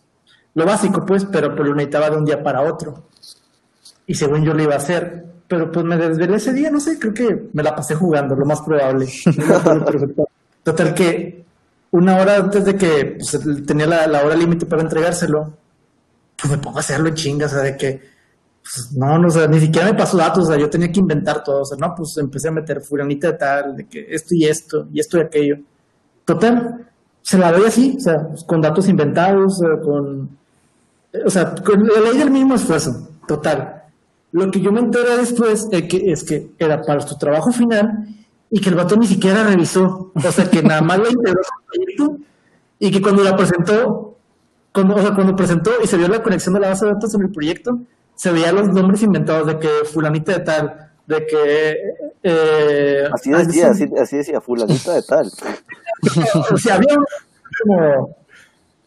[0.54, 3.10] lo básico, pues, pero pues lo necesitaba de un día para otro.
[4.08, 6.98] Y según yo lo iba a hacer, pero pues me desvelé ese día, no sé,
[6.98, 9.06] creo que me la pasé jugando, lo más probable.
[10.64, 11.44] Total que
[11.92, 15.52] una hora antes de que pues, tenía la, la hora límite para entregárselo,
[16.36, 18.02] pues me pongo a hacerlo en chinga, o sea, de que,
[18.96, 21.62] no, no, o ni siquiera me pasó datos, o sea, yo tenía que inventar todo,
[21.62, 24.88] o sea, no, pues empecé a meter furanita de tal, de que esto y esto,
[24.92, 25.56] y esto y aquello.
[26.24, 26.88] Total,
[27.22, 30.38] se la doy así, o sea, pues, con datos inventados, con,
[31.24, 33.82] o sea, con la ley del mínimo esfuerzo, total.
[34.32, 38.06] Lo que yo me enteré después es que, es que era para su trabajo final
[38.50, 42.24] y que el vato ni siquiera revisó, o sea, que nada más la integró proyecto
[42.78, 44.16] y que cuando la presentó,
[44.72, 47.14] cuando, o sea, cuando presentó y se vio la conexión de la base de datos
[47.14, 47.78] en el proyecto,
[48.18, 51.76] se veían los nombres inventados de que fulanita de tal, de que...
[52.22, 55.30] Eh, Así decía, así, así decía, fulanita de tal.
[56.52, 57.04] o sea, había un-
[57.62, 58.16] como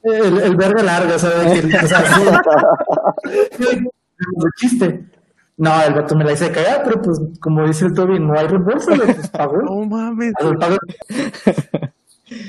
[0.03, 2.03] el, el verga larga, o sea, de que, o sea,
[4.57, 5.05] chiste.
[5.57, 8.47] No, el vato me la hice cagar, pero pues como dice el Toby, no hay
[8.47, 9.57] reembolso, pues pagó.
[9.61, 10.33] No mames,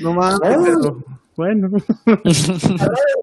[0.01, 0.39] no mames.
[0.41, 0.97] Pero
[1.35, 1.69] Bueno,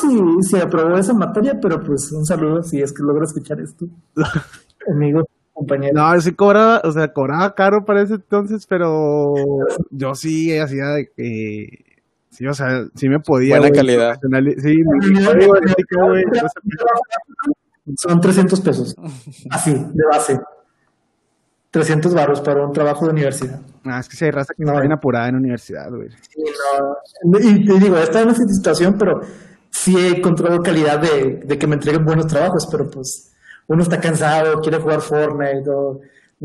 [0.00, 3.86] Si, si aprobó esa materia, pero pues un saludo si es que logra escuchar esto.
[4.92, 5.92] Amigo, compañero.
[5.94, 9.34] no, sí cobraba, o sea, cobraba caro para ese entonces, pero
[9.90, 11.84] yo sí hacía de que.
[12.30, 13.58] Sí, o sea, sí me podía.
[13.58, 14.20] Buena güey, calidad.
[14.58, 14.76] Sí.
[17.96, 18.94] Son 300 pesos.
[19.50, 20.40] Así, de base.
[21.70, 23.60] 300 baros para un trabajo de universidad.
[23.84, 26.10] Ah, es que sí hay raza que No, está bien apurada en universidad, güey.
[26.10, 26.42] Sí,
[27.24, 27.38] no.
[27.38, 29.20] Y te digo, esta es mi situación, pero
[29.70, 33.32] sí he encontrado calidad de, de que me entreguen buenos trabajos, pero pues
[33.68, 36.00] uno está cansado, quiere jugar Fortnite o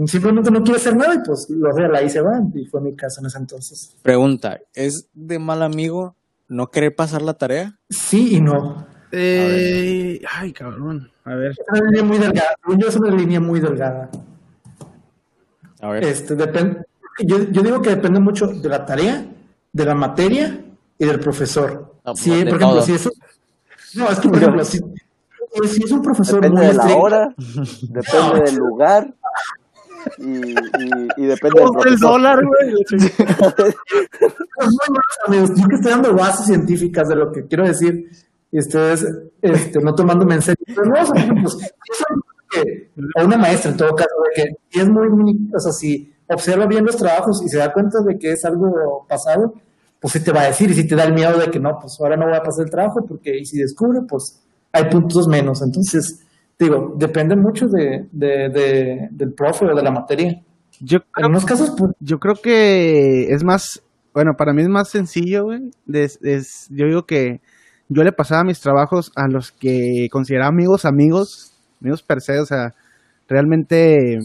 [0.06, 2.52] simplemente no quiere hacer nada y pues lo hace a la y se van.
[2.54, 3.96] Y fue mi caso en ese entonces.
[4.04, 6.16] Pregunta, ¿es de mal amigo
[6.48, 7.80] no querer pasar la tarea?
[7.90, 8.86] Sí y no.
[9.12, 11.10] Eh, ay, cabrón.
[11.24, 11.52] A ver.
[11.52, 12.50] Es una línea muy delgada.
[12.78, 14.10] Yo, es una línea muy delgada.
[15.86, 16.04] A ver.
[16.04, 16.82] Este, depende,
[17.20, 19.24] yo, yo digo que depende mucho de la tarea,
[19.72, 20.60] de la materia
[20.98, 21.94] y del profesor.
[22.04, 22.82] No, Si, de por ejemplo, todo.
[22.82, 23.12] si es un,
[23.96, 24.80] no, es que por ejemplo, si,
[25.68, 27.36] si es un profesor Depende muy de la estricto, hora,
[27.84, 29.14] depende del lugar
[30.18, 32.00] y, y, y depende del ¿Cómo está el profesor.
[32.00, 32.74] dólar, güey?
[34.56, 34.68] Pues
[35.28, 35.50] amigos.
[35.56, 38.10] Yo que estoy dando bases científicas de lo que quiero decir
[38.52, 39.06] y ustedes
[39.42, 40.64] este, no tomándome en serio.
[40.68, 41.06] Pero no, o
[42.50, 42.89] que-
[43.20, 46.12] o una maestra en todo caso, de que si es muy, muy- o sea, si
[46.28, 49.54] observa bien los trabajos y se da cuenta de que es algo pasado,
[50.00, 51.78] pues sí te va a decir y si te da el miedo de que no,
[51.80, 54.41] pues ahora no voy a pasar el trabajo porque y si descubre, pues
[54.72, 55.62] hay puntos menos.
[55.62, 56.24] Entonces,
[56.60, 60.41] digo, depende mucho de, de, de- del profe o de la materia.
[60.82, 63.82] Yo En creo, unos casos, pues, yo creo que es más,
[64.14, 65.72] bueno, para mí es más sencillo, güey.
[65.91, 67.39] Es- es- yo digo que
[67.88, 71.55] yo le pasaba mis trabajos a los que consideraba amigos, amigos,
[71.86, 72.74] amigos per se, o sea,
[73.28, 74.18] realmente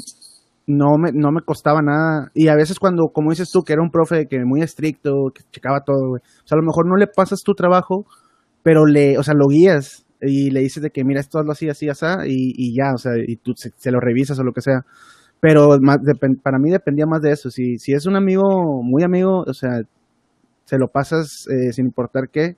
[0.66, 2.30] no me, no me costaba nada.
[2.34, 5.42] Y a veces cuando, como dices tú, que era un profe que muy estricto, que
[5.52, 6.22] checaba todo, güey.
[6.22, 8.06] O sea, a lo mejor no le pasas tu trabajo,
[8.62, 11.68] pero le, o sea, lo guías y le dices de que mira, esto hazlo así,
[11.68, 14.60] así, así, y, y ya, o sea, y tú se, lo revisas o lo que
[14.60, 14.84] sea.
[15.40, 15.98] Pero más
[16.42, 17.50] para mí dependía más de eso.
[17.50, 19.80] Si, si es un amigo, muy amigo, o sea,
[20.64, 22.56] se lo pasas eh, sin importar qué.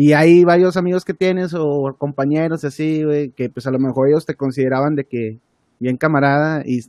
[0.00, 4.06] Y hay varios amigos que tienes o compañeros así, güey, que pues a lo mejor
[4.06, 5.40] ellos te consideraban de que
[5.80, 6.82] bien camarada y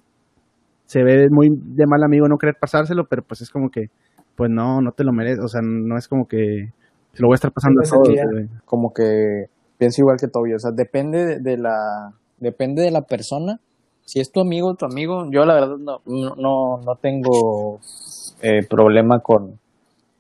[0.86, 3.90] se ve muy de mal amigo no querer pasárselo, pero pues es como que,
[4.36, 6.72] pues no, no te lo mereces, o sea, no es como que
[7.14, 8.48] se lo voy a estar pasando a Esa todos, güey.
[8.64, 9.46] como que
[9.80, 13.60] pienso igual que Toby, o sea, depende de, la depende de la persona.
[14.06, 17.80] Si es tu amigo, tu amigo, yo la verdad no no no, no tengo
[18.44, 19.60] eh, problema con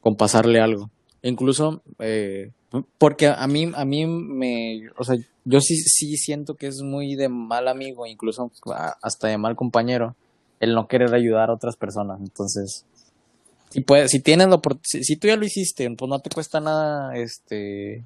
[0.02, 0.90] con pasarle algo.
[1.22, 2.50] Incluso eh,
[2.98, 7.16] porque a mí a mí me, o sea, yo sí sí siento que es muy
[7.16, 8.52] de mal amigo, incluso
[9.02, 10.16] hasta de mal compañero
[10.60, 12.20] el no querer ayudar a otras personas.
[12.20, 12.86] Entonces,
[13.70, 16.60] si puedes, si tienes la si, si tú ya lo hiciste, pues no te cuesta
[16.60, 18.04] nada este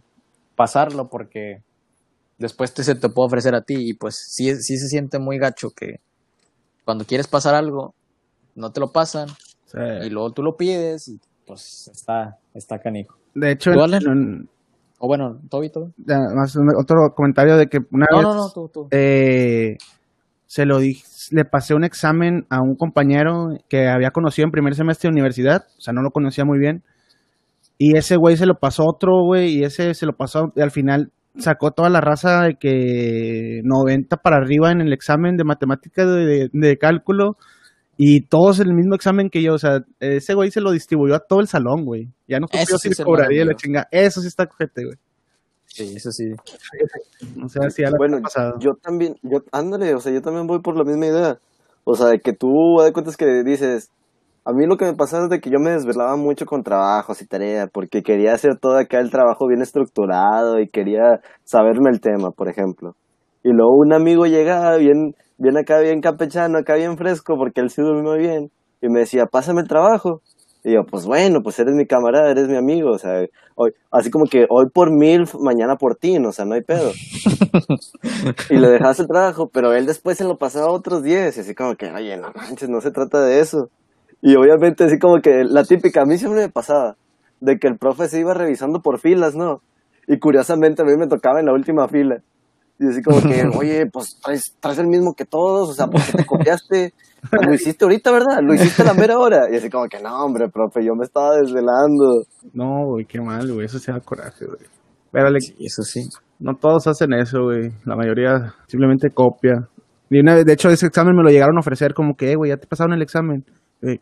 [0.56, 1.62] pasarlo porque
[2.38, 5.40] después te, se te puede ofrecer a ti y pues sí, sí se siente muy
[5.40, 6.00] gacho que
[6.86, 7.94] cuando quieres pasar algo
[8.56, 9.30] no te lo pasan
[9.74, 13.18] sea, y luego tú lo pides y pues está está canijo.
[13.34, 13.72] de hecho,
[15.06, 15.92] O bueno, Toby, Toby.
[15.98, 18.88] ya, más un- otro comentario de que una No, vez no, no, tú, tú.
[18.92, 19.76] eh,
[20.46, 20.94] se lo di,
[21.32, 25.66] le pasé un examen a un compañero que había conocido en primer semestre de universidad,
[25.78, 26.84] o sea, no lo conocía muy bien,
[27.78, 30.62] y ese güey se lo pasó a otro güey, y ese se lo pasó, y
[30.62, 35.44] al final sacó toda la raza de que 90 para arriba en el examen de
[35.44, 37.36] matemáticas de, de- de cálculo,
[37.98, 41.16] y todos en el mismo examen que yo, o sea, ese güey se lo distribuyó
[41.16, 44.28] a todo el salón, güey, ya no yo sí si cobraría la chinga, eso sí
[44.28, 44.98] está cojete, güey,
[45.66, 46.26] Sí, eso sí.
[47.44, 48.54] o sea, sí, ya la Bueno, pasado.
[48.60, 51.40] yo también, yo, ándale, o sea, yo también voy por la misma idea.
[51.84, 52.48] O sea, de que tú,
[52.84, 53.90] de cuentas que dices,
[54.46, 57.22] a mí lo que me pasaba es de que yo me desvelaba mucho con trabajos
[57.22, 62.02] y tareas, porque quería hacer todo acá el trabajo bien estructurado y quería saberme el
[62.02, 62.96] tema, por ejemplo.
[63.44, 67.70] Y luego un amigo llegaba bien, bien acá, bien campechano, acá bien fresco, porque él
[67.70, 70.22] sí durmió bien, y me decía, pásame el trabajo.
[70.66, 73.26] Y yo, pues bueno, pues eres mi camarada, eres mi amigo, o sea,
[73.56, 76.92] hoy, así como que hoy por mil, mañana por ti, o sea, no hay pedo.
[78.50, 81.40] y le dejabas el trabajo, pero él después se lo pasaba a otros 10, y
[81.42, 83.70] así como que, oye, no manches, no se trata de eso.
[84.22, 86.96] Y obviamente así como que la típica, a mí siempre me pasaba,
[87.42, 89.62] de que el profe se iba revisando por filas, ¿no?
[90.08, 92.22] Y curiosamente a mí me tocaba en la última fila.
[92.80, 96.02] Y así como que, oye, pues traes, traes el mismo que todos, o sea, ¿por
[96.04, 96.94] qué te copiaste?
[97.32, 98.40] Lo hiciste ahorita, ¿verdad?
[98.42, 99.48] Lo hiciste a la mera hora.
[99.52, 102.24] Y así como que, no, hombre, profe, yo me estaba desvelando.
[102.54, 103.66] No, güey, qué mal, güey.
[103.66, 104.60] Eso se da coraje, güey.
[105.12, 106.02] Pero le- Sí, eso sí.
[106.40, 107.72] no todos hacen eso, güey.
[107.86, 109.70] La mayoría simplemente copia.
[110.10, 112.36] Y una vez, de hecho, ese examen me lo llegaron a ofrecer como que, eh,
[112.36, 113.46] güey, ya te pasaron el examen.
[113.86, 114.00] Eh,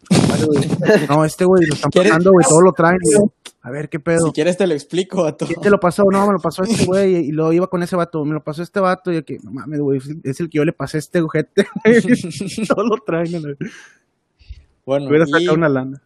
[1.09, 2.97] no, este güey lo están pasando, güey, todo lo traen.
[3.01, 3.29] güey.
[3.63, 4.25] A ver, ¿qué pedo?
[4.25, 6.03] Si quieres te lo explico a ¿Quién te lo pasó?
[6.11, 7.15] No, me lo pasó este güey.
[7.27, 8.25] Y luego iba con ese vato.
[8.25, 9.11] Me lo pasó este vato.
[9.11, 11.67] Y yo que, no mames, güey, es el que yo le pasé a este ojete.
[11.85, 12.67] güey.
[12.67, 13.39] todo lo traen.
[13.39, 13.55] güey.
[14.85, 16.01] Bueno, Hubiera y- sacado una lana.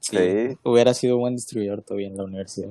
[0.00, 0.56] Sí, Sí.
[0.62, 2.70] hubiera sido un buen distribuidor todavía en la universidad.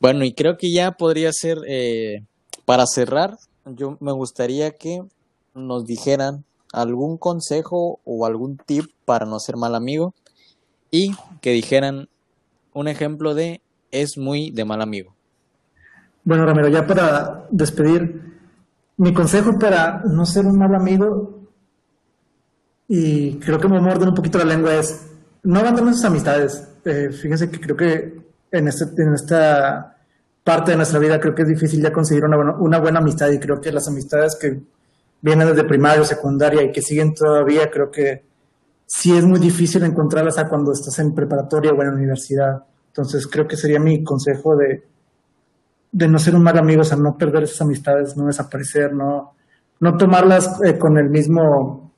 [0.00, 2.24] Bueno, y creo que ya podría ser, eh,
[2.66, 5.00] para cerrar, yo me gustaría que
[5.54, 10.14] nos dijeran algún consejo o algún tip para no ser mal amigo
[10.90, 12.08] y que dijeran
[12.74, 13.60] un ejemplo de
[13.90, 15.14] es muy de mal amigo.
[16.24, 18.32] Bueno, Ramiro, ya para despedir,
[18.96, 21.40] mi consejo para no ser un mal amigo,
[22.88, 25.08] y creo que me muerden un poquito la lengua, es
[25.42, 26.68] no abandonen sus amistades.
[26.84, 29.96] Eh, fíjense que creo que en, este, en esta
[30.44, 33.38] parte de nuestra vida, creo que es difícil ya conseguir una una buena amistad y
[33.38, 34.60] creo que las amistades que
[35.22, 38.24] vienen desde primaria, secundaria y que siguen todavía, creo que
[38.86, 42.64] sí es muy difícil encontrarlas a cuando estás en preparatoria o en la universidad.
[42.88, 44.82] Entonces creo que sería mi consejo de,
[45.92, 49.34] de no ser un mal amigo, o sea, no perder esas amistades, no desaparecer, no,
[49.80, 51.90] no tomarlas eh, con el mismo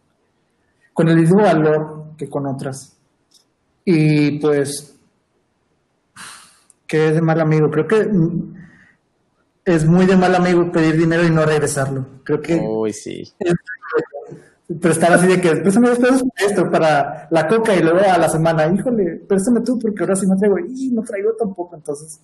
[0.93, 2.97] con el mismo valor que con otras.
[3.85, 4.97] Y pues,
[6.87, 7.68] que es de mal amigo.
[7.70, 8.09] Creo que
[9.65, 12.07] es muy de mal amigo pedir dinero y no regresarlo.
[12.25, 13.33] Creo que Uy, sí.
[14.81, 18.19] prestar así de que préstame dos pesos para esto, para la coca y luego a
[18.19, 22.21] la semana, híjole, préstame tú porque ahora sí no traigo y no traigo tampoco, entonces.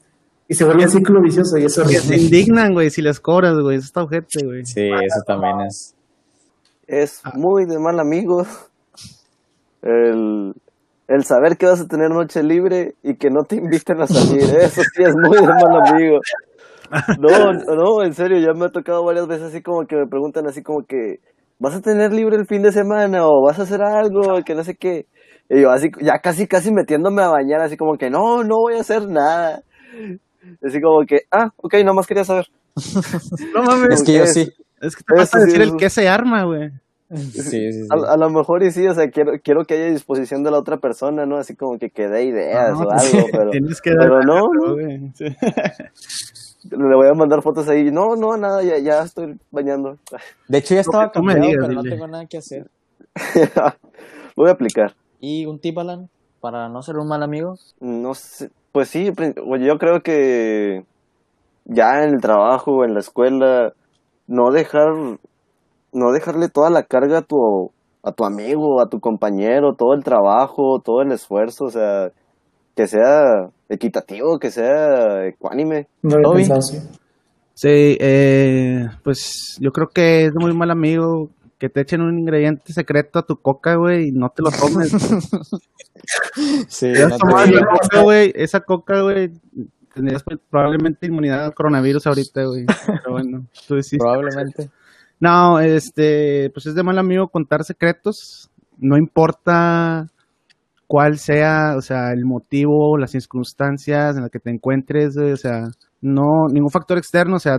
[0.48, 3.76] Y se vuelve un ciclo vicioso y eso Se indignan, güey, si les cobras, güey.
[3.76, 4.66] Eso está ojete, güey.
[4.66, 5.94] Sí, eso también es.
[6.88, 8.44] Es muy de mal amigo
[9.82, 10.52] el,
[11.06, 14.42] el saber que vas a tener noche libre y que no te inviten a salir.
[14.42, 16.20] Eso sí es muy de mal amigo.
[17.18, 20.46] No, no, en serio, ya me ha tocado varias veces así como que me preguntan
[20.46, 21.20] así como que,
[21.58, 24.64] ¿vas a tener libre el fin de semana o vas a hacer algo que no
[24.64, 25.06] sé qué?
[25.48, 28.76] Y yo así, ya casi, casi metiéndome a bañar, así como que, no, no voy
[28.76, 29.62] a hacer nada.
[30.64, 32.46] Así como que, ah, ok, nomás quería saber.
[33.54, 34.00] No mames.
[34.00, 34.48] Es que yo sí.
[34.80, 36.70] Es que te vas a decir el que se arma, güey.
[37.12, 37.88] Sí, sí, sí.
[37.90, 40.58] A, a lo mejor y sí, o sea, quiero, quiero que haya disposición de la
[40.58, 41.38] otra persona, ¿no?
[41.38, 44.36] Así como que que dé ideas No, o algo, pero, Tienes que pero dar no,
[44.36, 45.12] ejemplo, no, güey.
[46.64, 47.90] Le voy a mandar fotos ahí.
[47.90, 49.96] No, no, nada, ya, ya estoy bañando.
[50.48, 52.70] De hecho, ya estaba cambiado, digas, pero no tengo nada que hacer.
[54.36, 54.94] voy a aplicar.
[55.20, 56.08] Y un tip, Alan,
[56.40, 57.54] para no ser un mal amigo.
[57.80, 59.10] No sé, pues sí,
[59.46, 60.84] oye, yo creo que
[61.64, 63.72] ya en el trabajo, en la escuela,
[64.26, 64.92] no dejar,
[65.92, 67.70] no dejarle toda la carga a tu,
[68.02, 72.12] a tu amigo, a tu compañero, todo el trabajo, todo el esfuerzo, o sea,
[72.74, 75.88] que sea equitativo, que sea ecuánime.
[76.02, 76.60] No pensado.
[77.54, 82.72] Sí, eh, pues yo creo que es muy mal amigo que te echen un ingrediente
[82.72, 84.92] secreto a tu coca, güey, y no te lo tomes.
[86.68, 87.58] Sí, Te has no te tomado digo.
[87.60, 89.30] la coca, güey, esa coca, güey,
[89.94, 92.64] tendrías pues, probablemente inmunidad al coronavirus ahorita, güey.
[92.86, 93.98] Pero bueno, tú decís.
[93.98, 94.70] Probablemente.
[95.20, 98.50] No, este, pues es de mal amigo contar secretos.
[98.78, 100.06] No importa
[100.90, 105.68] cuál sea, o sea, el motivo, las circunstancias en las que te encuentres, o sea,
[106.00, 107.58] no, ningún factor externo, o sea,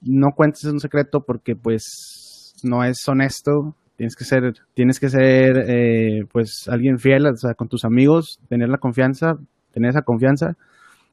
[0.00, 3.74] no cuentes un secreto porque pues no es honesto.
[3.98, 8.38] Tienes que ser, tienes que ser, eh, pues, alguien fiel, o sea, con tus amigos,
[8.48, 9.34] tener la confianza,
[9.74, 10.56] tener esa confianza.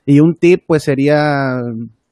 [0.05, 1.59] Y un tip, pues, sería,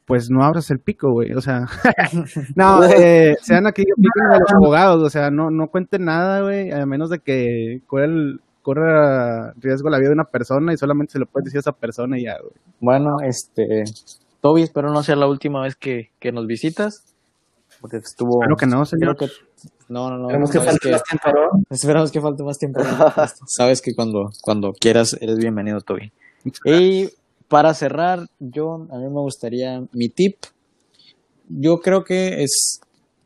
[0.06, 1.62] pues, no abras el pico, güey, o sea,
[2.58, 7.10] no, eh, sean aquí los abogados, o sea, no, no cuenten nada, güey, a menos
[7.10, 11.45] de que el- corra riesgo la vida de una persona y solamente se lo puedes
[11.45, 12.53] decir a esa persona y ya, güey.
[12.80, 13.84] Bueno, este.
[14.41, 17.03] Toby, espero no sea la última vez que, que nos visitas.
[17.80, 18.41] Porque estuvo.
[18.41, 19.16] Espero que no, señor.
[19.18, 19.36] creo que-
[19.88, 20.26] No, no, no.
[20.30, 21.63] Esperemos que falte más tiempo, ¿no?
[21.70, 22.82] Esperamos que falte más tiempo.
[23.47, 26.11] Sabes que cuando, cuando quieras eres bienvenido, Toby.
[26.66, 27.09] Y
[27.47, 30.38] para cerrar, yo, a mí me gustaría mi tip.
[31.47, 32.80] Yo creo que es,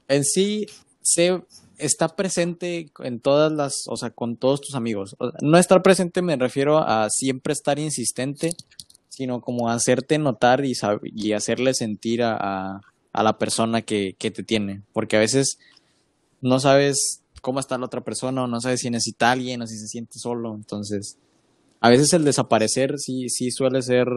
[0.10, 0.66] en sí,
[1.02, 1.42] se
[1.80, 5.16] está presente en todas las, o sea, con todos tus amigos.
[5.42, 8.52] No estar presente me refiero a siempre estar insistente,
[9.10, 12.82] sino como hacerte notar y, hacerle sentir a,
[13.14, 14.82] a- la persona que, que te tiene.
[14.94, 15.58] Porque a veces
[16.42, 19.78] no sabes cómo está la otra persona o no sabes si necesita alguien o si
[19.78, 20.56] se siente solo.
[20.56, 21.18] Entonces,
[21.82, 24.08] a veces el desaparecer sí, sí suele ser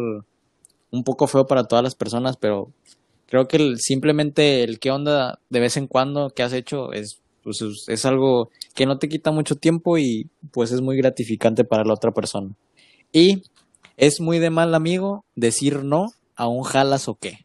[0.91, 2.71] un poco feo para todas las personas, pero
[3.27, 7.61] creo que simplemente el qué onda de vez en cuando que has hecho es, pues,
[7.63, 11.85] es, es algo que no te quita mucho tiempo y pues es muy gratificante para
[11.85, 12.51] la otra persona.
[13.13, 13.43] Y
[13.97, 17.45] es muy de mal amigo decir no a un jalas o qué.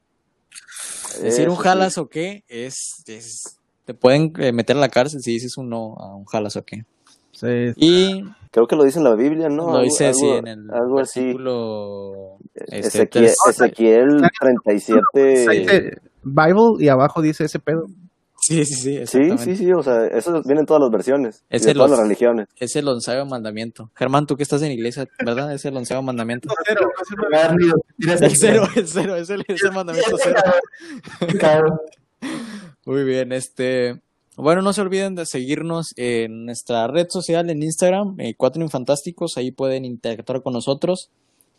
[1.22, 1.62] Decir un sí.
[1.64, 5.70] jalas o qué es, es- te pueden eh, meter a la cárcel si dices un
[5.70, 6.84] no a un jalas o qué.
[7.32, 9.68] Sí, Y Creo que lo dice en la Biblia, ¿no?
[9.68, 11.20] lo Algo- dice así algo- en el algo así.
[11.22, 15.60] versículo este, Ezequiel, Ezequiel Ahí 37.
[15.60, 17.86] dice Bible y abajo dice ese pedo.
[18.48, 19.44] Sí, sí, sí, Sí, exactamente.
[19.44, 21.44] sí, sí, o sea, eso viene en todas las versiones.
[21.50, 22.48] y Es de el todas las religiones.
[22.56, 23.92] Es el onceavo mandamiento.
[23.94, 25.54] Germán, tú que estás en iglesia, ¿verdad?
[25.54, 26.48] Es el onceavo mandamiento.
[28.00, 30.40] El cero, el cero, es el, es el mandamiento cero.
[31.40, 31.78] Cabrón.
[32.86, 34.00] Muy bien, este.
[34.38, 39.36] Bueno, no se olviden de seguirnos en nuestra red social en Instagram, eh, Cuatro Infantásticos,
[39.36, 41.10] ahí pueden interactuar con nosotros.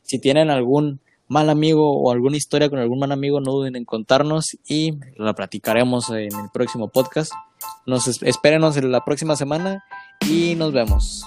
[0.05, 3.85] Si tienen algún mal amigo o alguna historia con algún mal amigo, no duden en
[3.85, 7.33] contarnos y la platicaremos en el próximo podcast.
[7.87, 9.85] Nos es- espérenos en la próxima semana
[10.29, 11.24] y nos vemos.